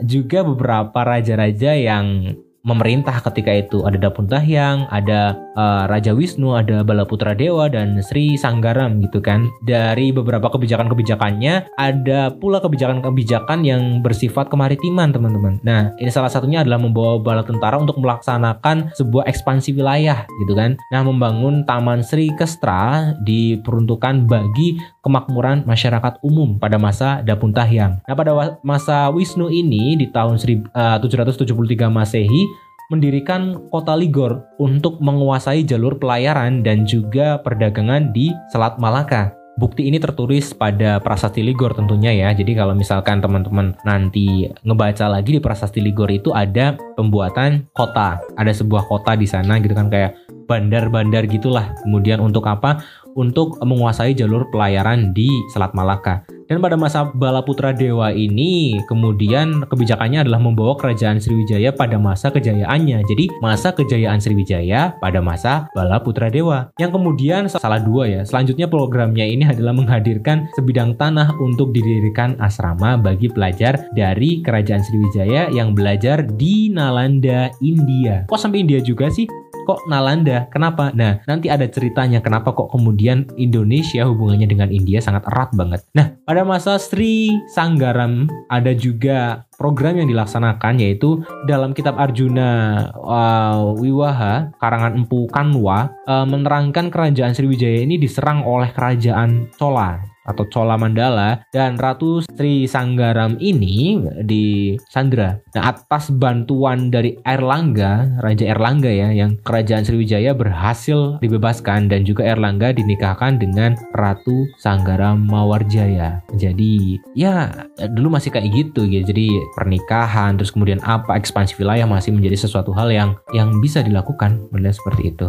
juga 0.01 0.41
beberapa 0.41 1.00
raja-raja 1.05 1.77
yang 1.77 2.33
memerintah 2.63 3.24
ketika 3.24 3.51
itu 3.56 3.88
ada 3.88 3.96
Dapun 3.96 4.28
Tahyang, 4.28 4.88
ada 4.92 5.36
uh, 5.56 5.84
Raja 5.88 6.12
Wisnu, 6.12 6.56
ada 6.56 6.84
Balaputra 6.84 7.32
Dewa 7.32 7.72
dan 7.72 8.00
Sri 8.04 8.36
Sanggaram 8.36 9.00
gitu 9.00 9.24
kan. 9.24 9.48
Dari 9.63 10.12
beberapa 10.12 10.51
kebijakan-kebijakannya 10.51 11.75
ada 11.80 12.20
pula 12.36 12.60
kebijakan-kebijakan 12.60 13.63
yang 13.63 14.04
bersifat 14.04 14.51
kemaritiman 14.51 15.12
teman-teman. 15.16 15.60
Nah 15.63 15.96
ini 16.00 16.12
salah 16.12 16.32
satunya 16.32 16.63
adalah 16.63 16.80
membawa 16.80 17.20
bala 17.20 17.44
tentara 17.44 17.80
untuk 17.80 18.00
melaksanakan 18.00 18.92
sebuah 18.96 19.28
ekspansi 19.32 19.75
wilayah 19.75 20.28
gitu 20.44 20.54
kan. 20.56 20.75
Nah 20.92 21.01
membangun 21.04 21.63
Taman 21.63 22.04
Sri 22.04 22.32
Kestra 22.36 23.16
diperuntukkan 23.24 24.28
bagi 24.28 24.80
kemakmuran 25.00 25.63
masyarakat 25.63 26.20
umum 26.22 26.60
pada 26.60 26.75
masa 26.75 27.24
Dapun 27.24 27.56
Tahyang. 27.56 28.04
Nah 28.04 28.16
pada 28.16 28.60
masa 28.62 29.08
Wisnu 29.10 29.48
ini 29.48 29.96
di 29.96 30.12
tahun 30.12 30.38
773 30.38 31.48
eh, 31.48 31.89
Masehi 31.89 32.42
mendirikan 32.89 33.69
kota 33.69 33.93
Ligor 33.93 34.50
untuk 34.58 34.98
menguasai 34.98 35.62
jalur 35.62 35.96
pelayaran 36.01 36.65
dan 36.65 36.84
juga 36.89 37.38
perdagangan 37.46 38.10
di 38.12 38.34
Selat 38.50 38.81
Malaka. 38.81 39.31
Bukti 39.60 39.91
ini 39.91 40.00
tertulis 40.00 40.55
pada 40.55 41.03
Prasasti 41.03 41.43
Ligor 41.46 41.75
tentunya 41.75 42.15
ya. 42.15 42.29
Jadi 42.34 42.55
kalau 42.55 42.74
misalkan 42.74 43.19
teman-teman 43.22 43.75
nanti 43.86 44.48
ngebaca 44.65 45.05
lagi 45.05 45.38
di 45.38 45.41
Prasasti 45.43 45.84
Ligor 45.84 46.10
itu 46.10 46.34
ada 46.34 46.79
pembuatan 46.98 47.67
kota. 47.77 48.24
Ada 48.39 48.55
sebuah 48.55 48.88
kota 48.89 49.13
di 49.19 49.27
sana 49.27 49.60
gitu 49.62 49.75
kan 49.75 49.91
kayak 49.91 50.15
bandar-bandar 50.48 51.27
gitulah. 51.29 51.75
Kemudian 51.86 52.24
untuk 52.24 52.48
apa? 52.48 52.81
Untuk 53.19 53.60
menguasai 53.60 54.15
jalur 54.15 54.48
pelayaran 54.50 55.12
di 55.12 55.27
Selat 55.51 55.75
Malaka. 55.75 56.38
Dan 56.50 56.65
pada 56.65 56.74
masa 56.74 57.06
Balaputra 57.06 57.70
Dewa 57.70 58.10
ini, 58.10 58.74
kemudian 58.89 59.70
kebijakannya 59.70 60.25
adalah 60.25 60.41
membawa 60.41 60.74
kerajaan 60.74 61.22
Sriwijaya 61.22 61.70
pada 61.70 62.01
masa 62.01 62.34
kejayaannya. 62.34 63.06
Jadi 63.06 63.29
masa 63.38 63.70
kejayaan 63.70 64.18
Sriwijaya 64.18 64.98
pada 64.98 65.22
masa 65.22 65.70
Balaputra 65.77 66.34
Dewa. 66.34 66.74
Yang 66.82 66.98
kemudian 66.98 67.46
salah 67.53 67.77
dua 67.77 68.10
ya. 68.10 68.22
Selanjutnya 68.25 68.65
programnya 68.65 69.29
ini 69.29 69.46
adalah 69.46 69.77
menghadirkan 69.77 70.50
sebidang 70.58 70.98
tanah 70.98 71.38
untuk 71.38 71.70
didirikan 71.70 72.34
asrama 72.41 72.98
bagi 72.98 73.29
pelajar 73.29 73.86
dari 73.94 74.41
kerajaan 74.41 74.82
Sriwijaya 74.82 75.53
yang 75.53 75.77
belajar 75.77 76.25
di 76.25 76.74
Nalanda, 76.74 77.53
India. 77.62 78.25
Kok 78.25 78.41
sampai 78.41 78.65
India 78.65 78.82
juga 78.82 79.13
sih? 79.13 79.29
Kok 79.69 79.85
Nalanda. 79.85 80.49
Kenapa? 80.49 80.89
Nah, 80.97 81.21
nanti 81.29 81.45
ada 81.45 81.69
ceritanya 81.69 82.25
kenapa 82.25 82.57
kok 82.57 82.73
kemudian 82.73 83.29
Indonesia 83.38 84.01
hubungannya 84.09 84.49
dengan 84.49 84.73
India 84.73 84.97
sangat 84.97 85.29
erat 85.29 85.53
banget. 85.53 85.85
Nah, 85.93 86.17
pada 86.25 86.41
masa 86.41 86.81
Sri 86.81 87.38
Sanggaram 87.53 88.25
ada 88.49 88.73
juga 88.73 89.45
program 89.61 90.01
yang 90.01 90.09
dilaksanakan 90.09 90.81
yaitu 90.81 91.21
dalam 91.45 91.77
kitab 91.77 92.01
Arjuna 92.01 92.49
uh, 92.97 93.77
Wiwaha 93.77 94.57
karangan 94.57 94.97
Empu 94.97 95.29
Kanwa 95.29 95.93
uh, 96.09 96.25
menerangkan 96.25 96.89
kerajaan 96.89 97.38
Sriwijaya 97.38 97.85
ini 97.85 98.01
diserang 98.01 98.41
oleh 98.41 98.73
kerajaan 98.73 99.53
Chola 99.59 100.01
atau 100.29 100.45
Chola 100.53 100.77
Mandala 100.77 101.41
dan 101.50 101.75
Ratu 101.81 102.21
Sri 102.38 102.69
Sanggaram 102.69 103.36
ini 103.41 103.98
di 104.21 104.77
Sandra. 104.93 105.41
Nah, 105.57 105.74
atas 105.74 106.13
bantuan 106.13 106.93
dari 106.93 107.17
Erlangga, 107.25 108.21
Raja 108.21 108.45
Erlangga 108.45 108.93
ya, 108.93 109.09
yang 109.09 109.41
kerajaan 109.41 109.81
Sriwijaya 109.81 110.38
berhasil 110.38 111.17
dibebaskan 111.19 111.89
dan 111.89 112.05
juga 112.05 112.29
Erlangga 112.29 112.71
dinikahkan 112.71 113.41
dengan 113.41 113.74
Ratu 113.98 114.45
Sanggaram 114.62 115.17
Mawarjaya. 115.25 116.21
Jadi, 116.38 117.01
ya 117.17 117.50
dulu 117.91 118.13
masih 118.13 118.29
kayak 118.29 118.53
gitu 118.53 118.86
gitu. 118.86 119.03
Jadi, 119.09 119.33
pernikahan 119.57 120.38
terus 120.38 120.53
kemudian 120.53 120.79
apa 120.86 121.17
ekspansi 121.17 121.57
wilayah 121.57 121.89
masih 121.89 122.13
menjadi 122.13 122.45
sesuatu 122.45 122.71
hal 122.77 122.93
yang 122.93 123.17
yang 123.33 123.57
bisa 123.57 123.81
dilakukan, 123.81 124.45
melihat 124.53 124.77
seperti 124.77 125.12
itu. 125.12 125.27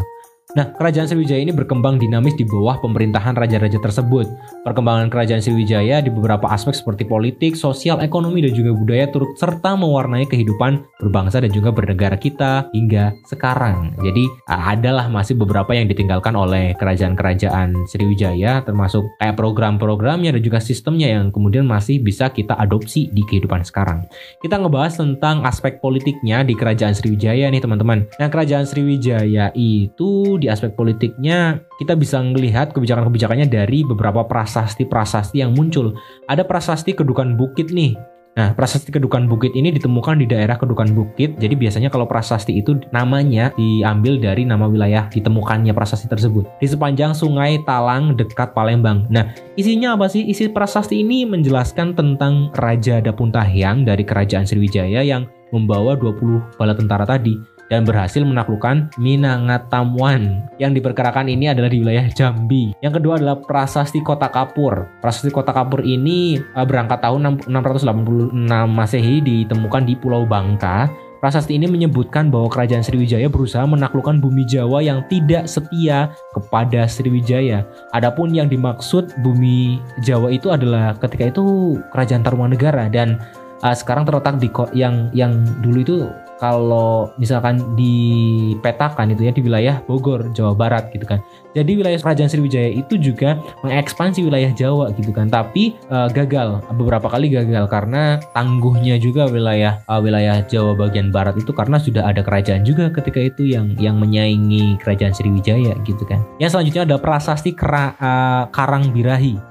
Nah, 0.59 0.75
kerajaan 0.75 1.07
Sriwijaya 1.07 1.47
ini 1.47 1.55
berkembang 1.55 2.03
dinamis 2.03 2.35
di 2.35 2.43
bawah 2.43 2.83
pemerintahan 2.83 3.39
raja-raja 3.39 3.79
tersebut. 3.79 4.27
Perkembangan 4.67 5.07
kerajaan 5.07 5.39
Sriwijaya 5.39 6.03
di 6.03 6.11
beberapa 6.11 6.51
aspek 6.51 6.75
seperti 6.75 7.07
politik, 7.07 7.55
sosial, 7.55 8.03
ekonomi, 8.03 8.43
dan 8.43 8.51
juga 8.51 8.75
budaya 8.75 9.07
turut 9.15 9.31
serta 9.39 9.79
mewarnai 9.79 10.27
kehidupan 10.27 10.83
berbangsa 10.99 11.39
dan 11.39 11.55
juga 11.55 11.71
bernegara 11.71 12.19
kita 12.19 12.67
hingga 12.75 13.15
sekarang. 13.31 13.95
Jadi, 14.03 14.27
adalah 14.51 15.07
masih 15.07 15.39
beberapa 15.39 15.71
yang 15.71 15.87
ditinggalkan 15.87 16.35
oleh 16.35 16.75
kerajaan-kerajaan 16.83 17.87
Sriwijaya, 17.87 18.67
termasuk 18.67 19.07
kayak 19.23 19.39
program-programnya 19.39 20.35
dan 20.35 20.43
juga 20.43 20.59
sistemnya 20.59 21.15
yang 21.15 21.31
kemudian 21.31 21.63
masih 21.63 22.03
bisa 22.03 22.27
kita 22.27 22.59
adopsi 22.59 23.07
di 23.15 23.23
kehidupan 23.23 23.63
sekarang. 23.63 24.03
Kita 24.43 24.59
ngebahas 24.59 24.99
tentang 24.99 25.47
aspek 25.47 25.79
politiknya 25.79 26.43
di 26.43 26.59
kerajaan 26.59 26.99
Sriwijaya 26.99 27.47
nih 27.55 27.63
teman-teman. 27.63 28.11
Nah, 28.19 28.27
kerajaan 28.27 28.67
Sriwijaya 28.67 29.55
itu 29.55 30.40
di 30.41 30.49
aspek 30.49 30.73
politiknya 30.73 31.61
kita 31.77 31.93
bisa 31.95 32.19
melihat 32.25 32.73
kebijakan-kebijakannya 32.73 33.47
dari 33.47 33.85
beberapa 33.85 34.25
prasasti-prasasti 34.25 35.45
yang 35.45 35.53
muncul. 35.53 35.93
Ada 36.27 36.43
prasasti 36.49 36.97
Kedukan 36.97 37.37
Bukit 37.37 37.71
nih. 37.71 37.95
Nah, 38.39 38.55
prasasti 38.55 38.95
Kedukan 38.95 39.27
Bukit 39.29 39.53
ini 39.53 39.75
ditemukan 39.75 40.17
di 40.17 40.25
daerah 40.25 40.57
Kedukan 40.57 40.97
Bukit. 40.97 41.37
Jadi 41.37 41.55
biasanya 41.59 41.93
kalau 41.93 42.09
prasasti 42.09 42.57
itu 42.57 42.79
namanya 42.95 43.53
diambil 43.59 44.17
dari 44.17 44.49
nama 44.49 44.65
wilayah 44.65 45.11
ditemukannya 45.13 45.77
prasasti 45.77 46.09
tersebut. 46.09 46.49
Di 46.63 46.67
sepanjang 46.71 47.13
Sungai 47.13 47.61
Talang 47.69 48.17
dekat 48.17 48.57
Palembang. 48.57 49.05
Nah, 49.13 49.35
isinya 49.61 49.99
apa 49.99 50.09
sih? 50.09 50.25
Isi 50.25 50.49
prasasti 50.49 51.03
ini 51.05 51.27
menjelaskan 51.29 51.93
tentang 51.93 52.55
Raja 52.57 53.03
Dapuntahyang 53.03 53.85
dari 53.85 54.07
Kerajaan 54.07 54.47
Sriwijaya 54.49 55.03
yang 55.05 55.27
membawa 55.51 55.99
20 55.99 56.57
bala 56.57 56.73
tentara 56.79 57.03
tadi 57.03 57.60
dan 57.71 57.87
berhasil 57.87 58.21
menaklukkan 58.21 58.91
Minangatamuan. 58.99 60.45
Yang 60.59 60.83
diperkirakan 60.83 61.31
ini 61.31 61.49
adalah 61.49 61.71
di 61.71 61.79
wilayah 61.81 62.05
Jambi. 62.11 62.75
Yang 62.83 63.01
kedua 63.01 63.17
adalah 63.17 63.39
Prasasti 63.39 64.03
Kota 64.03 64.29
Kapur. 64.29 64.91
Prasasti 64.99 65.31
Kota 65.31 65.55
Kapur 65.55 65.81
ini 65.87 66.37
uh, 66.37 66.67
berangkat 66.67 67.01
tahun 67.01 67.47
686 67.47 68.35
Masehi 68.69 69.23
ditemukan 69.23 69.87
di 69.87 69.95
Pulau 69.95 70.27
Bangka. 70.27 70.91
Prasasti 71.21 71.61
ini 71.61 71.69
menyebutkan 71.69 72.33
bahwa 72.33 72.49
kerajaan 72.49 72.81
Sriwijaya 72.81 73.29
berusaha 73.29 73.69
menaklukkan 73.69 74.25
bumi 74.25 74.49
Jawa 74.49 74.81
yang 74.81 75.05
tidak 75.13 75.53
setia 75.53 76.17
kepada 76.33 76.89
Sriwijaya. 76.89 77.69
Adapun 77.93 78.33
yang 78.33 78.49
dimaksud 78.49 79.21
bumi 79.21 79.85
Jawa 80.01 80.33
itu 80.33 80.49
adalah 80.49 80.97
ketika 80.97 81.29
itu 81.29 81.77
kerajaan 81.93 82.25
Tarumanegara 82.25 82.89
dan 82.89 83.21
uh, 83.61 83.77
sekarang 83.77 84.09
terletak 84.09 84.41
di 84.41 84.49
yang 84.73 85.13
yang 85.13 85.45
dulu 85.61 85.79
itu 85.85 85.97
kalau 86.41 87.13
misalkan 87.21 87.61
dipetakan 87.77 89.13
itu 89.13 89.29
ya 89.29 89.33
di 89.37 89.45
wilayah 89.45 89.85
Bogor, 89.85 90.33
Jawa 90.33 90.57
Barat 90.57 90.89
gitu 90.91 91.05
kan. 91.05 91.21
Jadi 91.53 91.77
wilayah 91.77 91.99
Kerajaan 91.99 92.31
Sriwijaya 92.31 92.71
itu 92.73 92.97
juga 92.97 93.37
mengekspansi 93.67 94.25
wilayah 94.25 94.49
Jawa 94.55 94.95
gitu 94.97 95.13
kan, 95.13 95.29
tapi 95.29 95.77
uh, 95.93 96.09
gagal 96.09 96.65
beberapa 96.79 97.11
kali 97.11 97.29
gagal 97.29 97.69
karena 97.69 98.23
tangguhnya 98.33 98.97
juga 98.97 99.29
wilayah 99.29 99.83
uh, 99.91 100.01
wilayah 100.01 100.41
Jawa 100.47 100.73
bagian 100.79 101.13
barat 101.13 101.37
itu 101.37 101.53
karena 101.53 101.77
sudah 101.77 102.07
ada 102.07 102.25
kerajaan 102.25 102.65
juga 102.65 102.89
ketika 102.89 103.21
itu 103.21 103.45
yang 103.51 103.77
yang 103.77 104.01
menyaingi 104.01 104.81
Kerajaan 104.81 105.13
Sriwijaya 105.13 105.77
gitu 105.85 106.07
kan. 106.09 106.25
Yang 106.41 106.57
selanjutnya 106.57 106.83
ada 106.89 106.97
prasasti 106.97 107.53
Kera, 107.53 107.93
uh, 108.01 108.45
Karang 108.55 108.95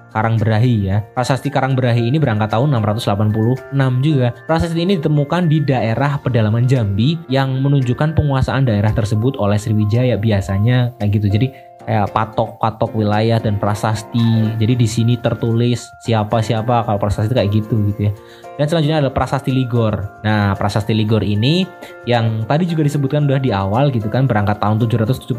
Karang 0.09 0.41
Berahi 0.41 0.89
ya. 0.89 1.05
Prasasti 1.13 1.53
Karang 1.53 1.77
Berahi 1.77 2.09
ini 2.09 2.17
berangkat 2.17 2.53
tahun 2.53 2.73
686 2.81 3.73
juga. 4.01 4.33
Prasasti 4.49 4.81
ini 4.81 4.97
ditemukan 4.97 5.47
di 5.47 5.61
daerah 5.61 6.17
pedalaman 6.19 6.65
Jambi 6.65 7.17
yang 7.29 7.61
menunjukkan 7.61 8.17
penguasaan 8.17 8.65
daerah 8.65 8.91
tersebut 8.91 9.37
oleh 9.37 9.57
Sriwijaya 9.57 10.17
biasanya 10.17 10.93
kayak 10.97 11.11
gitu. 11.21 11.27
Jadi 11.29 11.47
kayak 11.89 12.13
patok-patok 12.13 12.93
wilayah 12.93 13.41
dan 13.41 13.57
prasasti. 13.57 14.53
Jadi 14.61 14.77
di 14.77 14.85
sini 14.85 15.17
tertulis 15.17 15.89
siapa-siapa 16.05 16.85
kalau 16.85 17.01
prasasti 17.01 17.33
kayak 17.33 17.49
gitu 17.49 17.81
gitu 17.89 18.05
ya. 18.05 18.13
Dan 18.61 18.69
selanjutnya 18.69 19.01
adalah 19.01 19.15
prasasti 19.17 19.49
Ligor. 19.49 20.21
Nah, 20.21 20.53
prasasti 20.53 20.93
Ligor 20.93 21.25
ini 21.25 21.65
yang 22.05 22.45
tadi 22.45 22.69
juga 22.69 22.85
disebutkan 22.85 23.25
udah 23.25 23.41
di 23.41 23.49
awal 23.49 23.89
gitu 23.89 24.05
kan 24.05 24.29
berangkat 24.29 24.61
tahun 24.61 24.77
775 24.85 25.33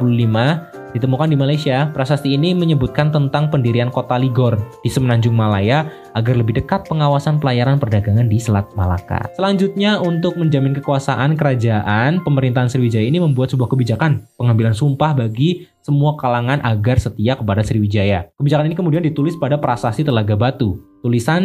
ditemukan 0.90 1.28
di 1.30 1.37
Malaysia. 1.38 1.87
Prasasti 1.95 2.35
ini 2.35 2.50
menyebutkan 2.50 3.14
tentang 3.14 3.47
pendirian 3.47 3.95
kota 3.95 4.19
Ligor 4.19 4.59
di 4.83 4.90
Semenanjung 4.90 5.38
Malaya 5.38 5.87
agar 6.19 6.35
lebih 6.35 6.59
dekat 6.59 6.90
pengawasan 6.90 7.38
pelayaran 7.38 7.78
perdagangan 7.78 8.26
di 8.26 8.42
Selat 8.42 8.66
Malaka. 8.75 9.30
Selanjutnya 9.38 10.02
untuk 10.02 10.35
menjamin 10.35 10.75
kekuasaan 10.83 11.38
kerajaan, 11.38 12.26
pemerintahan 12.26 12.66
Sriwijaya 12.66 13.07
ini 13.07 13.23
membuat 13.23 13.54
sebuah 13.54 13.71
kebijakan 13.71 14.26
pengambilan 14.35 14.75
sumpah 14.75 15.14
bagi 15.14 15.70
semua 15.81 16.17
kalangan 16.21 16.61
agar 16.63 17.01
setia 17.01 17.37
kepada 17.37 17.65
Sriwijaya. 17.65 18.29
Kebijakan 18.37 18.69
ini 18.69 18.77
kemudian 18.77 19.03
ditulis 19.05 19.37
pada 19.37 19.57
prasasti 19.57 20.05
Telaga 20.05 20.37
Batu. 20.37 20.81
Tulisan 21.01 21.43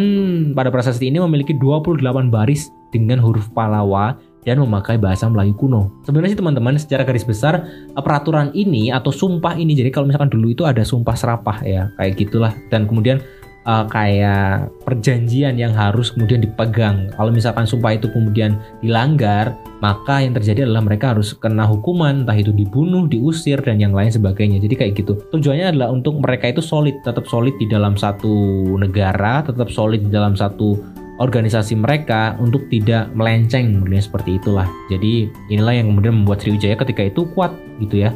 pada 0.52 0.68
prasasti 0.68 1.08
ini 1.08 1.16
memiliki 1.16 1.56
28 1.56 2.04
baris 2.28 2.68
dengan 2.92 3.16
huruf 3.20 3.48
Palawa 3.56 4.20
dan 4.46 4.62
memakai 4.62 4.94
bahasa 4.94 5.26
Melayu 5.26 5.58
kuno. 5.58 5.90
Sebenarnya 6.06 6.38
sih 6.38 6.38
teman-teman 6.38 6.78
secara 6.78 7.02
garis 7.02 7.26
besar 7.26 7.66
peraturan 7.98 8.54
ini 8.54 8.94
atau 8.94 9.10
sumpah 9.10 9.58
ini 9.58 9.74
jadi 9.74 9.90
kalau 9.90 10.06
misalkan 10.06 10.30
dulu 10.30 10.54
itu 10.54 10.62
ada 10.62 10.86
sumpah 10.86 11.18
serapah 11.18 11.58
ya 11.66 11.90
kayak 11.98 12.14
gitulah 12.14 12.54
dan 12.70 12.86
kemudian 12.86 13.18
uh, 13.66 13.84
kayak 13.90 14.70
perjanjian 14.86 15.58
yang 15.58 15.74
harus 15.74 16.14
kemudian 16.14 16.40
dipegang. 16.40 17.10
Kalau 17.18 17.30
misalkan 17.34 17.66
sumpah 17.66 17.98
itu 17.98 18.08
kemudian 18.08 18.56
dilanggar, 18.80 19.52
maka 19.82 20.22
yang 20.22 20.32
terjadi 20.32 20.64
adalah 20.64 20.86
mereka 20.86 21.12
harus 21.12 21.34
kena 21.36 21.66
hukuman, 21.68 22.24
entah 22.24 22.38
itu 22.38 22.54
dibunuh, 22.54 23.04
diusir, 23.10 23.60
dan 23.60 23.82
yang 23.82 23.92
lain 23.92 24.08
sebagainya. 24.08 24.62
Jadi 24.62 24.74
kayak 24.78 24.92
gitu. 24.96 25.18
Tujuannya 25.34 25.76
adalah 25.76 25.92
untuk 25.92 26.16
mereka 26.22 26.48
itu 26.48 26.62
solid, 26.64 26.96
tetap 27.04 27.26
solid 27.28 27.52
di 27.60 27.66
dalam 27.68 27.98
satu 27.98 28.32
negara, 28.78 29.44
tetap 29.44 29.68
solid 29.68 30.06
di 30.06 30.10
dalam 30.14 30.38
satu 30.38 30.78
organisasi 31.16 31.80
mereka 31.80 32.36
untuk 32.36 32.68
tidak 32.68 33.08
melenceng, 33.16 33.84
seperti 33.96 34.36
itulah. 34.36 34.68
Jadi 34.92 35.32
inilah 35.48 35.72
yang 35.72 35.92
kemudian 35.92 36.14
membuat 36.22 36.44
Sriwijaya 36.44 36.76
ketika 36.76 37.08
itu 37.08 37.24
kuat 37.32 37.52
gitu 37.80 38.04
ya. 38.04 38.12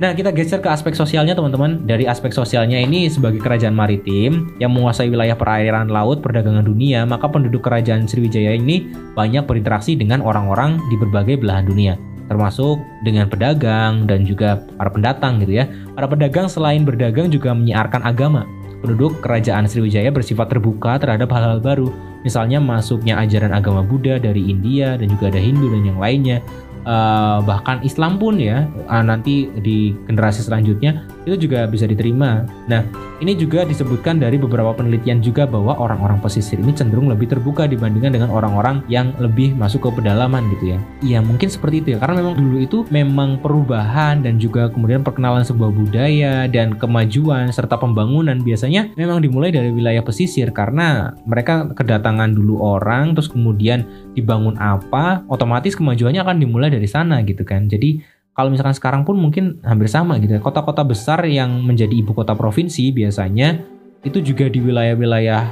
Nah, 0.00 0.16
kita 0.16 0.32
geser 0.32 0.64
ke 0.64 0.72
aspek 0.72 0.96
sosialnya 0.96 1.36
teman-teman. 1.36 1.84
Dari 1.84 2.08
aspek 2.08 2.32
sosialnya 2.32 2.80
ini 2.80 3.12
sebagai 3.12 3.38
kerajaan 3.44 3.76
maritim 3.76 4.56
yang 4.56 4.72
menguasai 4.72 5.12
wilayah 5.12 5.36
perairan 5.36 5.92
laut 5.92 6.24
perdagangan 6.24 6.64
dunia, 6.64 7.04
maka 7.04 7.28
penduduk 7.28 7.60
kerajaan 7.66 8.08
Sriwijaya 8.08 8.56
ini 8.56 8.88
banyak 9.12 9.44
berinteraksi 9.44 9.94
dengan 9.94 10.24
orang-orang 10.24 10.80
di 10.88 10.96
berbagai 10.96 11.36
belahan 11.38 11.68
dunia 11.68 11.94
termasuk 12.32 12.80
dengan 13.04 13.28
pedagang 13.28 14.08
dan 14.08 14.24
juga 14.24 14.64
para 14.80 14.88
pendatang 14.88 15.36
gitu 15.44 15.60
ya. 15.60 15.68
Para 15.92 16.08
pedagang 16.08 16.48
selain 16.48 16.80
berdagang 16.80 17.28
juga 17.28 17.52
menyiarkan 17.52 18.00
agama. 18.08 18.48
Penduduk 18.80 19.20
kerajaan 19.20 19.68
Sriwijaya 19.68 20.08
bersifat 20.08 20.48
terbuka 20.48 20.96
terhadap 20.96 21.28
hal-hal 21.28 21.60
baru, 21.60 21.92
misalnya 22.26 22.58
masuknya 22.58 23.20
ajaran 23.20 23.52
agama 23.54 23.84
Buddha 23.84 24.16
dari 24.18 24.48
India 24.48 24.96
dan 24.96 25.06
juga 25.12 25.28
ada 25.28 25.38
Hindu 25.38 25.70
dan 25.70 25.82
yang 25.86 26.00
lainnya 26.00 26.40
uh, 26.86 27.38
bahkan 27.42 27.80
Islam 27.82 28.18
pun 28.18 28.38
ya 28.38 28.66
uh, 28.86 29.04
nanti 29.04 29.50
di 29.62 29.94
generasi 30.06 30.46
selanjutnya 30.46 31.06
itu 31.24 31.48
juga 31.48 31.66
bisa 31.70 31.86
diterima. 31.86 32.46
Nah, 32.66 32.82
ini 33.22 33.38
juga 33.38 33.62
disebutkan 33.62 34.18
dari 34.18 34.34
beberapa 34.34 34.74
penelitian 34.74 35.22
juga 35.22 35.46
bahwa 35.46 35.78
orang-orang 35.78 36.18
pesisir 36.18 36.58
ini 36.58 36.74
cenderung 36.74 37.06
lebih 37.06 37.30
terbuka 37.30 37.70
dibandingkan 37.70 38.18
dengan 38.18 38.30
orang-orang 38.34 38.82
yang 38.90 39.14
lebih 39.22 39.54
masuk 39.54 39.86
ke 39.86 40.02
pedalaman 40.02 40.50
gitu 40.58 40.74
ya. 40.74 40.78
Iya, 41.02 41.18
mungkin 41.22 41.46
seperti 41.46 41.86
itu 41.86 41.88
ya. 41.94 41.98
Karena 42.02 42.18
memang 42.22 42.34
dulu 42.34 42.58
itu 42.58 42.78
memang 42.90 43.38
perubahan 43.38 44.26
dan 44.26 44.42
juga 44.42 44.66
kemudian 44.74 45.06
perkenalan 45.06 45.46
sebuah 45.46 45.70
budaya 45.70 46.50
dan 46.50 46.74
kemajuan 46.74 47.54
serta 47.54 47.78
pembangunan 47.78 48.42
biasanya 48.42 48.90
memang 48.98 49.22
dimulai 49.22 49.54
dari 49.54 49.70
wilayah 49.70 50.02
pesisir 50.02 50.50
karena 50.50 51.14
mereka 51.22 51.70
kedatangan 51.78 52.34
dulu 52.34 52.58
orang 52.58 53.14
terus 53.14 53.30
kemudian 53.30 53.86
dibangun 54.18 54.58
apa, 54.58 55.22
otomatis 55.30 55.78
kemajuannya 55.78 56.20
akan 56.26 56.36
dimulai 56.42 56.68
dari 56.74 56.90
sana 56.90 57.22
gitu 57.22 57.46
kan. 57.46 57.70
Jadi 57.70 58.02
kalau 58.32 58.48
misalkan 58.48 58.72
sekarang 58.72 59.02
pun 59.04 59.20
mungkin 59.20 59.60
hampir 59.60 59.88
sama 59.92 60.16
gitu 60.16 60.36
ya. 60.36 60.40
Kota-kota 60.40 60.80
besar 60.84 61.20
yang 61.28 61.60
menjadi 61.60 61.92
ibu 61.92 62.16
kota 62.16 62.32
provinsi 62.32 62.88
biasanya 62.92 63.60
itu 64.02 64.18
juga 64.24 64.48
di 64.48 64.58
wilayah-wilayah 64.58 65.42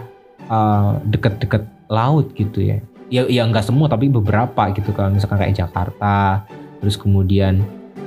uh, 0.49 0.97
dekat-dekat 1.05 1.69
laut 1.93 2.33
gitu 2.33 2.65
ya. 2.65 2.79
Ya 3.11 3.27
ya 3.27 3.43
enggak 3.45 3.67
semua 3.67 3.91
tapi 3.91 4.07
beberapa 4.09 4.71
gitu 4.73 4.95
kalau 4.95 5.13
misalkan 5.13 5.43
kayak 5.45 5.59
Jakarta, 5.61 6.47
terus 6.81 6.97
kemudian 6.97 7.61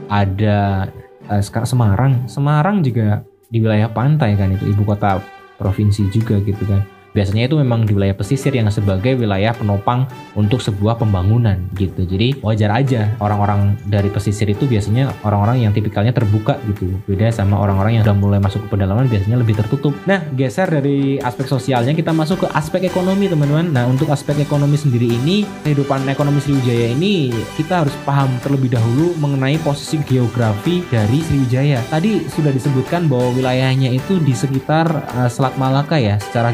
ada 0.10 0.90
uh, 1.30 1.42
sekarang 1.44 1.70
Semarang. 1.70 2.14
Semarang 2.26 2.78
juga 2.82 3.22
di 3.54 3.62
wilayah 3.62 3.92
pantai 3.92 4.34
kan 4.34 4.50
itu 4.50 4.66
ibu 4.66 4.82
kota 4.82 5.22
provinsi 5.62 6.10
juga 6.10 6.42
gitu 6.42 6.66
kan. 6.66 6.82
Biasanya 7.14 7.46
itu 7.46 7.56
memang 7.62 7.86
di 7.86 7.94
wilayah 7.94 8.18
pesisir 8.18 8.52
yang 8.58 8.68
sebagai 8.74 9.14
wilayah 9.14 9.54
penopang 9.54 10.10
untuk 10.34 10.60
sebuah 10.60 10.98
pembangunan 10.98 11.62
gitu. 11.78 12.04
Jadi 12.10 12.42
wajar 12.42 12.74
aja 12.74 13.14
orang-orang 13.22 13.78
dari 13.86 14.10
pesisir 14.10 14.50
itu 14.50 14.66
biasanya 14.66 15.14
orang-orang 15.22 15.70
yang 15.70 15.72
tipikalnya 15.72 16.10
terbuka 16.10 16.58
gitu. 16.66 16.90
Beda 17.06 17.30
sama 17.30 17.62
orang-orang 17.62 18.02
yang 18.02 18.04
udah 18.10 18.18
mulai 18.18 18.40
masuk 18.42 18.66
ke 18.66 18.78
pedalaman 18.78 19.06
biasanya 19.06 19.38
lebih 19.38 19.54
tertutup. 19.62 19.94
Nah, 20.10 20.26
geser 20.34 20.66
dari 20.66 21.22
aspek 21.22 21.46
sosialnya 21.46 21.94
kita 21.94 22.10
masuk 22.10 22.44
ke 22.44 22.48
aspek 22.58 22.90
ekonomi 22.90 23.30
teman-teman. 23.30 23.70
Nah, 23.70 23.86
untuk 23.86 24.10
aspek 24.10 24.42
ekonomi 24.42 24.76
sendiri 24.76 25.06
ini, 25.06 25.46
kehidupan 25.62 26.10
ekonomi 26.10 26.42
Sriwijaya 26.42 26.98
ini 26.98 27.30
kita 27.54 27.86
harus 27.86 27.94
paham 28.04 28.34
terlebih 28.42 28.74
dahulu 28.74 29.14
mengenai 29.22 29.62
posisi 29.62 30.02
geografi 30.10 30.82
dari 30.90 31.22
Sriwijaya. 31.22 31.80
Tadi 31.94 32.26
sudah 32.26 32.50
disebutkan 32.50 33.06
bahwa 33.06 33.30
wilayahnya 33.38 33.94
itu 33.94 34.18
di 34.18 34.34
sekitar 34.34 34.90
uh, 35.14 35.30
Selat 35.30 35.54
Malaka 35.62 36.02
ya 36.02 36.18
secara 36.18 36.50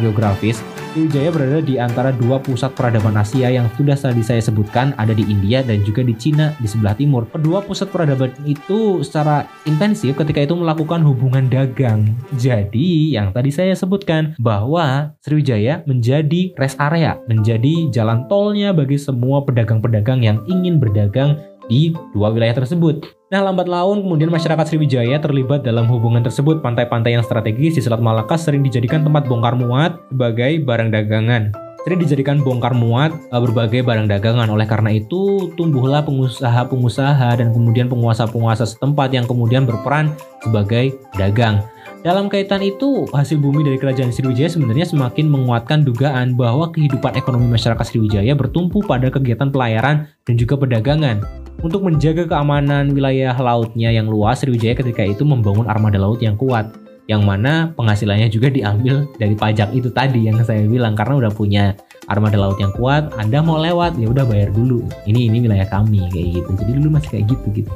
Sriwijaya 0.53 1.29
berada 1.29 1.59
di 1.61 1.77
antara 1.77 2.09
dua 2.09 2.41
pusat 2.41 2.73
peradaban 2.73 3.13
Asia 3.19 3.53
yang 3.53 3.69
sudah 3.77 3.93
tadi 3.93 4.25
saya 4.25 4.41
sebutkan 4.41 4.97
ada 4.97 5.13
di 5.13 5.21
India 5.27 5.61
dan 5.61 5.85
juga 5.85 6.01
di 6.01 6.17
Cina 6.17 6.55
di 6.57 6.65
sebelah 6.65 6.97
timur. 6.97 7.29
Kedua 7.29 7.61
pusat 7.61 7.93
peradaban 7.93 8.33
itu 8.47 9.05
secara 9.05 9.45
intensif 9.69 10.17
ketika 10.17 10.41
itu 10.41 10.57
melakukan 10.57 11.05
hubungan 11.05 11.45
dagang. 11.51 12.09
Jadi 12.39 13.13
yang 13.13 13.29
tadi 13.35 13.53
saya 13.53 13.75
sebutkan 13.75 14.33
bahwa 14.39 15.13
Sriwijaya 15.21 15.85
menjadi 15.85 16.55
rest 16.57 16.79
area, 16.79 17.19
menjadi 17.29 17.91
jalan 17.93 18.25
tolnya 18.25 18.73
bagi 18.73 18.97
semua 18.97 19.45
pedagang-pedagang 19.45 20.25
yang 20.25 20.41
ingin 20.49 20.81
berdagang 20.81 21.37
di 21.69 21.93
dua 22.15 22.33
wilayah 22.33 22.57
tersebut. 22.57 23.18
Nah, 23.29 23.45
lambat 23.45 23.69
laun 23.69 24.01
kemudian 24.01 24.33
masyarakat 24.33 24.65
Sriwijaya 24.73 25.21
terlibat 25.21 25.61
dalam 25.61 25.85
hubungan 25.85 26.25
tersebut. 26.25 26.65
Pantai-pantai 26.65 27.13
yang 27.13 27.21
strategis 27.21 27.77
di 27.77 27.81
Selat 27.85 28.01
Malaka 28.01 28.33
sering 28.41 28.65
dijadikan 28.65 29.05
tempat 29.05 29.29
bongkar 29.29 29.53
muat 29.53 30.01
sebagai 30.09 30.57
barang 30.65 30.89
dagangan. 30.89 31.53
Sering 31.85 32.01
dijadikan 32.01 32.41
bongkar 32.41 32.73
muat 32.73 33.13
eh, 33.13 33.37
berbagai 33.37 33.85
barang 33.85 34.09
dagangan. 34.09 34.49
Oleh 34.49 34.65
karena 34.65 34.97
itu, 34.97 35.53
tumbuhlah 35.53 36.01
pengusaha-pengusaha 36.09 37.37
dan 37.37 37.53
kemudian 37.53 37.85
penguasa-penguasa 37.85 38.65
setempat 38.65 39.13
yang 39.13 39.29
kemudian 39.29 39.61
berperan 39.61 40.09
sebagai 40.41 40.97
dagang. 41.13 41.61
Dalam 42.01 42.33
kaitan 42.33 42.65
itu, 42.65 43.05
hasil 43.13 43.37
bumi 43.37 43.61
dari 43.61 43.77
kerajaan 43.77 44.09
Sriwijaya 44.09 44.49
sebenarnya 44.49 44.89
semakin 44.89 45.29
menguatkan 45.29 45.85
dugaan 45.85 46.33
bahwa 46.33 46.73
kehidupan 46.73 47.13
ekonomi 47.13 47.45
masyarakat 47.45 47.85
Sriwijaya 47.85 48.33
bertumpu 48.33 48.81
pada 48.81 49.13
kegiatan 49.13 49.53
pelayaran 49.53 50.09
dan 50.25 50.33
juga 50.33 50.57
perdagangan. 50.57 51.48
Untuk 51.59 51.83
menjaga 51.83 52.23
keamanan 52.23 52.95
wilayah 52.95 53.35
lautnya 53.35 53.91
yang 53.91 54.07
luas, 54.07 54.39
Sriwijaya 54.39 54.79
ketika 54.79 55.03
itu 55.03 55.27
membangun 55.27 55.67
armada 55.67 55.99
laut 55.99 56.23
yang 56.23 56.39
kuat, 56.39 56.71
yang 57.11 57.27
mana 57.27 57.75
penghasilannya 57.75 58.31
juga 58.31 58.47
diambil 58.47 59.03
dari 59.19 59.35
pajak 59.35 59.75
itu 59.75 59.91
tadi 59.91 60.23
yang 60.29 60.39
saya 60.45 60.63
bilang 60.63 60.95
karena 60.95 61.19
udah 61.19 61.31
punya 61.33 61.75
armada 62.07 62.39
laut 62.39 62.55
yang 62.63 62.71
kuat, 62.71 63.11
Anda 63.19 63.43
mau 63.43 63.59
lewat 63.59 63.99
ya 63.99 64.07
udah 64.07 64.23
bayar 64.23 64.55
dulu. 64.55 64.87
Ini 65.03 65.27
ini 65.27 65.43
wilayah 65.43 65.67
kami 65.67 66.07
kayak 66.13 66.39
gitu. 66.39 66.49
Jadi 66.63 66.71
dulu 66.79 66.87
masih 66.95 67.09
kayak 67.11 67.25
gitu 67.27 67.47
gitu. 67.51 67.71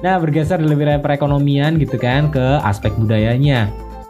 Nah, 0.00 0.16
bergeser 0.16 0.62
dari 0.62 0.78
wilayah 0.78 1.02
perekonomian 1.02 1.76
gitu 1.76 2.00
kan 2.00 2.32
ke 2.32 2.62
aspek 2.64 2.94
budayanya 2.96 3.68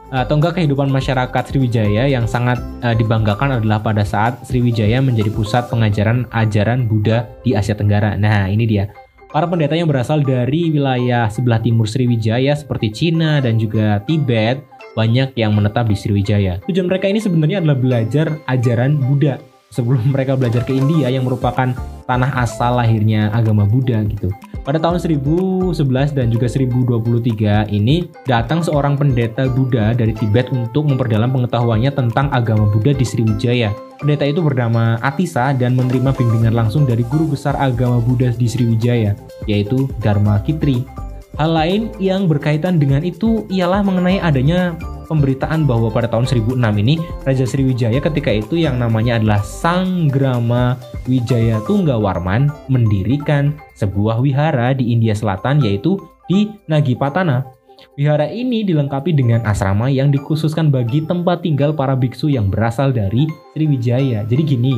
atau 0.09 0.41
enggak 0.41 0.57
kehidupan 0.57 0.89
masyarakat 0.89 1.53
Sriwijaya 1.53 2.09
yang 2.09 2.25
sangat 2.25 2.57
uh, 2.81 2.97
dibanggakan 2.97 3.61
adalah 3.61 3.77
pada 3.81 4.09
saat 4.09 4.41
Sriwijaya 4.49 5.05
menjadi 5.05 5.29
pusat 5.29 5.69
pengajaran 5.69 6.25
ajaran 6.33 6.89
Buddha 6.89 7.29
di 7.45 7.53
Asia 7.53 7.77
Tenggara. 7.77 8.17
Nah, 8.17 8.49
ini 8.49 8.65
dia. 8.65 8.89
Para 9.29 9.45
pendeta 9.45 9.77
yang 9.77 9.93
berasal 9.93 10.25
dari 10.25 10.73
wilayah 10.73 11.29
sebelah 11.29 11.61
timur 11.61 11.85
Sriwijaya 11.85 12.57
seperti 12.57 12.89
Cina 12.89 13.45
dan 13.45 13.61
juga 13.61 14.01
Tibet 14.09 14.65
banyak 14.97 15.37
yang 15.37 15.53
menetap 15.53 15.85
di 15.85 15.93
Sriwijaya. 15.93 16.65
Tujuan 16.65 16.89
mereka 16.89 17.13
ini 17.13 17.21
sebenarnya 17.21 17.61
adalah 17.61 17.77
belajar 17.77 18.33
ajaran 18.49 18.97
Buddha 18.97 19.37
sebelum 19.69 20.01
mereka 20.17 20.33
belajar 20.33 20.65
ke 20.65 20.73
India 20.73 21.13
yang 21.13 21.29
merupakan 21.29 21.77
tanah 22.09 22.31
asal 22.41 22.81
lahirnya 22.81 23.29
agama 23.37 23.69
Buddha 23.69 24.01
gitu. 24.09 24.33
Pada 24.65 24.81
tahun 24.81 24.97
1011 24.97 25.77
dan 26.17 26.33
juga 26.33 26.49
1023 26.49 27.69
ini 27.69 28.09
datang 28.25 28.65
seorang 28.65 28.97
pendeta 28.97 29.45
Buddha 29.45 29.93
dari 29.93 30.17
Tibet 30.17 30.49
untuk 30.57 30.89
memperdalam 30.89 31.29
pengetahuannya 31.29 31.93
tentang 31.93 32.33
agama 32.33 32.65
Buddha 32.73 32.97
di 32.97 33.05
Sriwijaya. 33.05 33.88
Pendeta 33.99 34.23
itu 34.23 34.39
bernama 34.39 34.95
Atisa 35.03 35.51
dan 35.51 35.75
menerima 35.75 36.15
bimbingan 36.15 36.55
langsung 36.55 36.87
dari 36.87 37.03
guru 37.03 37.35
besar 37.35 37.59
agama 37.59 37.99
Buddha 37.99 38.31
di 38.31 38.47
Sriwijaya, 38.47 39.19
yaitu 39.51 39.91
Dharma 39.99 40.39
Kitri. 40.47 40.87
Hal 41.35 41.51
lain 41.55 41.91
yang 41.99 42.31
berkaitan 42.31 42.79
dengan 42.79 43.03
itu 43.03 43.47
ialah 43.51 43.83
mengenai 43.83 44.23
adanya 44.23 44.79
pemberitaan 45.11 45.67
bahwa 45.67 45.91
pada 45.91 46.07
tahun 46.07 46.27
1006 46.31 46.59
ini 46.83 46.95
Raja 47.27 47.47
Sriwijaya 47.49 47.99
ketika 47.99 48.31
itu 48.31 48.61
yang 48.61 48.79
namanya 48.79 49.19
adalah 49.19 49.41
Sang 49.43 50.07
Grama 50.13 50.77
Wijaya 51.09 51.59
Tunggawarman 51.65 52.53
mendirikan 52.69 53.57
sebuah 53.75 54.21
wihara 54.21 54.77
di 54.77 54.93
India 54.93 55.17
Selatan 55.17 55.65
yaitu 55.65 55.97
di 56.29 56.53
Nagipatana 56.69 57.58
Wihara 57.97 58.31
ini 58.31 58.63
dilengkapi 58.63 59.17
dengan 59.17 59.43
asrama 59.49 59.91
yang 59.91 60.13
dikhususkan 60.15 60.71
bagi 60.71 61.03
tempat 61.03 61.43
tinggal 61.43 61.75
para 61.75 61.99
biksu 61.99 62.31
yang 62.31 62.53
berasal 62.53 62.95
dari 62.95 63.27
Sriwijaya. 63.57 64.23
Jadi 64.29 64.43
gini, 64.45 64.77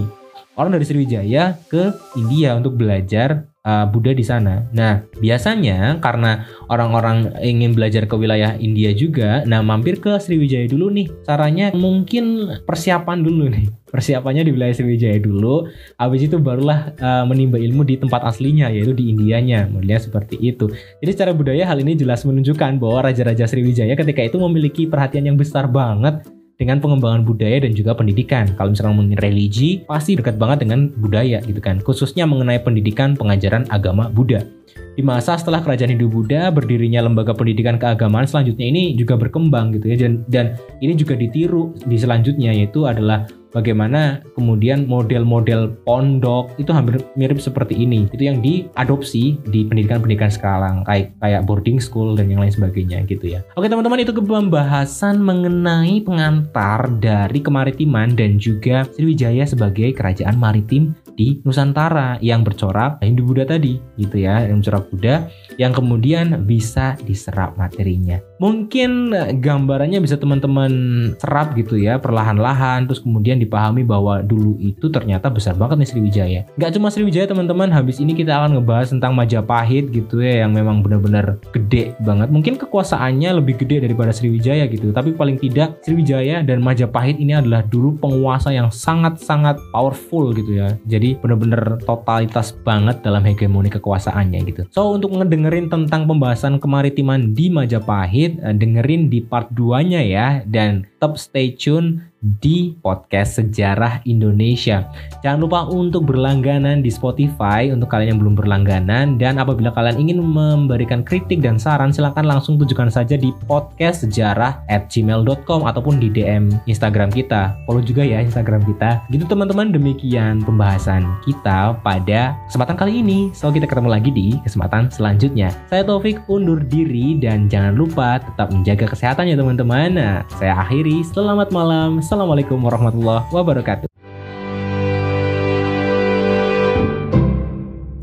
orang 0.57 0.79
dari 0.79 0.87
Sriwijaya 0.87 1.59
ke 1.69 1.93
India 2.17 2.57
untuk 2.57 2.81
belajar 2.81 3.50
uh, 3.65 3.87
Buddha 3.89 4.13
di 4.17 4.25
sana. 4.25 4.69
Nah, 4.73 5.05
biasanya 5.21 5.99
karena 6.01 6.47
orang-orang 6.73 7.37
ingin 7.41 7.77
belajar 7.77 8.09
ke 8.09 8.15
wilayah 8.17 8.57
India 8.57 8.93
juga, 8.97 9.45
nah 9.45 9.61
mampir 9.61 10.01
ke 10.01 10.17
Sriwijaya 10.17 10.69
dulu 10.69 10.93
nih. 10.93 11.09
Caranya 11.27 11.73
mungkin 11.75 12.57
persiapan 12.65 13.21
dulu 13.25 13.51
nih. 13.53 13.67
Persiapannya 13.91 14.47
di 14.47 14.55
wilayah 14.55 14.71
Sriwijaya 14.71 15.19
dulu, 15.19 15.67
habis 15.99 16.23
itu 16.23 16.39
barulah 16.39 16.95
uh, 17.03 17.27
menimba 17.27 17.59
ilmu 17.59 17.83
di 17.83 17.99
tempat 17.99 18.23
aslinya 18.23 18.71
yaitu 18.71 18.95
di 18.95 19.11
Indianya. 19.11 19.67
Modelnya 19.67 19.99
seperti 19.99 20.39
itu. 20.39 20.71
Jadi 21.03 21.11
secara 21.11 21.35
budaya 21.35 21.67
hal 21.67 21.83
ini 21.83 21.99
jelas 21.99 22.23
menunjukkan 22.23 22.79
bahwa 22.79 23.11
raja-raja 23.11 23.51
Sriwijaya 23.51 23.99
ketika 23.99 24.23
itu 24.23 24.39
memiliki 24.39 24.87
perhatian 24.87 25.27
yang 25.27 25.35
besar 25.35 25.67
banget 25.67 26.23
dengan 26.61 26.77
pengembangan 26.77 27.25
budaya 27.25 27.65
dan 27.65 27.73
juga 27.73 27.97
pendidikan. 27.97 28.45
Kalau 28.53 28.77
misalnya 28.77 28.93
ngomongin 28.93 29.17
religi, 29.17 29.81
pasti 29.89 30.13
dekat 30.13 30.37
banget 30.37 30.69
dengan 30.69 30.93
budaya 31.01 31.41
gitu 31.41 31.57
kan. 31.57 31.81
Khususnya 31.81 32.29
mengenai 32.29 32.61
pendidikan 32.61 33.17
pengajaran 33.17 33.65
agama 33.73 34.13
Buddha. 34.13 34.45
Di 34.93 35.01
masa 35.01 35.41
setelah 35.41 35.65
kerajaan 35.65 35.97
Hindu 35.97 36.13
Buddha 36.13 36.53
berdirinya 36.53 37.01
lembaga 37.01 37.33
pendidikan 37.33 37.81
keagamaan 37.81 38.29
selanjutnya 38.29 38.69
ini 38.69 38.93
juga 38.93 39.17
berkembang 39.17 39.73
gitu 39.73 39.89
ya 39.89 39.97
dan, 39.97 40.13
dan 40.29 40.47
ini 40.85 40.93
juga 40.93 41.17
ditiru 41.17 41.73
di 41.89 41.97
selanjutnya 41.97 42.53
yaitu 42.53 42.85
adalah 42.85 43.25
bagaimana 43.55 44.23
kemudian 44.35 44.87
model-model 44.87 45.75
pondok 45.85 46.55
itu 46.57 46.71
hampir 46.71 47.03
mirip 47.19 47.39
seperti 47.43 47.77
ini. 47.77 48.07
Itu 48.11 48.23
yang 48.23 48.43
diadopsi 48.43 49.39
di 49.51 49.67
pendidikan-pendidikan 49.67 50.31
sekarang 50.31 50.87
kayak 50.87 51.15
kayak 51.21 51.45
boarding 51.47 51.83
school 51.83 52.15
dan 52.15 52.31
yang 52.31 52.43
lain 52.43 52.55
sebagainya 52.55 53.05
gitu 53.07 53.37
ya. 53.37 53.41
Oke 53.59 53.67
teman-teman 53.67 54.03
itu 54.03 54.15
pembahasan 54.15 55.21
mengenai 55.21 56.03
pengantar 56.07 56.89
dari 57.03 57.41
kemaritiman 57.43 58.15
dan 58.15 58.39
juga 58.39 58.87
Sriwijaya 58.95 59.45
sebagai 59.45 59.93
kerajaan 59.93 60.39
maritim 60.39 60.95
di 61.15 61.43
Nusantara 61.43 62.17
yang 62.23 62.47
bercorak 62.47 63.03
Hindu 63.03 63.27
Buddha 63.27 63.45
tadi 63.47 63.79
gitu 63.99 64.17
ya 64.21 64.47
yang 64.47 64.63
bercorak 64.63 64.85
Buddha 64.93 65.15
yang 65.61 65.73
kemudian 65.77 66.47
bisa 66.49 66.97
diserap 67.05 67.57
materinya. 67.61 68.17
Mungkin 68.41 69.13
gambarannya 69.45 70.01
bisa 70.01 70.17
teman-teman 70.17 70.73
serap 71.21 71.53
gitu 71.59 71.77
ya 71.77 72.01
perlahan-lahan 72.01 72.89
terus 72.89 73.05
kemudian 73.05 73.37
dipahami 73.37 73.85
bahwa 73.85 74.25
dulu 74.25 74.57
itu 74.61 74.89
ternyata 74.89 75.29
besar 75.29 75.57
banget 75.57 75.85
nih 75.85 75.89
Sriwijaya. 75.91 76.41
Nggak 76.57 76.71
cuma 76.81 76.89
Sriwijaya 76.89 77.27
teman-teman 77.29 77.69
habis 77.69 78.01
ini 78.01 78.17
kita 78.17 78.41
akan 78.41 78.57
ngebahas 78.61 78.97
tentang 78.97 79.13
Majapahit 79.13 79.93
gitu 79.93 80.25
ya 80.25 80.47
yang 80.47 80.57
memang 80.57 80.81
benar-benar 80.81 81.37
gede 81.53 81.93
banget. 82.01 82.33
Mungkin 82.33 82.57
kekuasaannya 82.57 83.37
lebih 83.43 83.61
gede 83.61 83.85
daripada 83.85 84.15
Sriwijaya 84.15 84.65
gitu 84.71 84.93
tapi 84.97 85.13
paling 85.13 85.37
tidak 85.37 85.77
Sriwijaya 85.85 86.41
dan 86.41 86.65
Majapahit 86.65 87.21
ini 87.21 87.37
adalah 87.37 87.61
dulu 87.67 88.01
penguasa 88.01 88.55
yang 88.55 88.73
sangat-sangat 88.73 89.61
powerful 89.75 90.33
gitu 90.33 90.57
ya. 90.57 90.73
Jadi 90.89 91.10
bener-bener 91.19 91.81
totalitas 91.83 92.55
banget 92.67 93.03
dalam 93.03 93.25
hegemoni 93.25 93.73
kekuasaannya 93.73 94.41
gitu. 94.47 94.63
So 94.71 94.95
untuk 94.95 95.15
ngedengerin 95.17 95.73
tentang 95.73 96.07
pembahasan 96.07 96.63
kemaritiman 96.63 97.33
di 97.35 97.49
Majapahit, 97.51 98.39
eh, 98.39 98.55
dengerin 98.55 99.09
di 99.09 99.25
part 99.25 99.51
2-nya 99.55 100.01
ya 100.05 100.29
dan 100.47 100.87
tetap 101.01 101.17
stay 101.17 101.57
tune 101.57 102.10
di 102.21 102.77
podcast 102.85 103.41
Sejarah 103.41 104.05
Indonesia. 104.05 104.85
Jangan 105.25 105.41
lupa 105.41 105.61
untuk 105.69 106.09
berlangganan 106.09 106.85
di 106.85 106.93
Spotify 106.93 107.73
untuk 107.73 107.89
kalian 107.89 108.17
yang 108.17 108.21
belum 108.21 108.35
berlangganan 108.37 109.17
dan 109.17 109.41
apabila 109.41 109.73
kalian 109.73 109.97
ingin 109.97 110.21
memberikan 110.21 111.01
kritik 111.01 111.41
dan 111.41 111.57
saran 111.57 111.93
silahkan 111.93 112.25
langsung 112.25 112.61
tujukan 112.61 112.93
saja 112.93 113.17
di 113.17 113.33
podcast 113.49 114.05
sejarah 114.05 114.61
at 114.69 114.93
gmail.com 114.93 115.65
ataupun 115.65 115.97
di 115.97 116.13
DM 116.13 116.53
Instagram 116.69 117.09
kita. 117.09 117.57
Follow 117.65 117.81
juga 117.81 118.05
ya 118.05 118.21
Instagram 118.21 118.65
kita. 118.69 119.01
Gitu 119.09 119.25
teman-teman 119.25 119.73
demikian 119.73 120.45
pembahasan 120.45 121.09
kita 121.25 121.81
pada 121.81 122.37
kesempatan 122.49 122.77
kali 122.77 123.01
ini. 123.01 123.33
So 123.33 123.49
kita 123.49 123.65
ketemu 123.65 123.89
lagi 123.97 124.13
di 124.13 124.37
kesempatan 124.45 124.93
selanjutnya. 124.93 125.49
Saya 125.73 125.89
Taufik 125.89 126.21
undur 126.29 126.61
diri 126.61 127.17
dan 127.17 127.49
jangan 127.49 127.73
lupa 127.73 128.21
tetap 128.21 128.53
menjaga 128.53 128.93
kesehatan 128.93 129.33
ya 129.33 129.37
teman-teman. 129.41 129.97
Nah, 129.97 130.15
saya 130.37 130.61
akhiri. 130.61 131.01
Selamat 131.01 131.49
malam. 131.49 132.05
Assalamualaikum 132.11 132.59
warahmatullahi 132.59 133.23
wabarakatuh. 133.31 133.87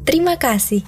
Terima 0.08 0.40
kasih. 0.40 0.88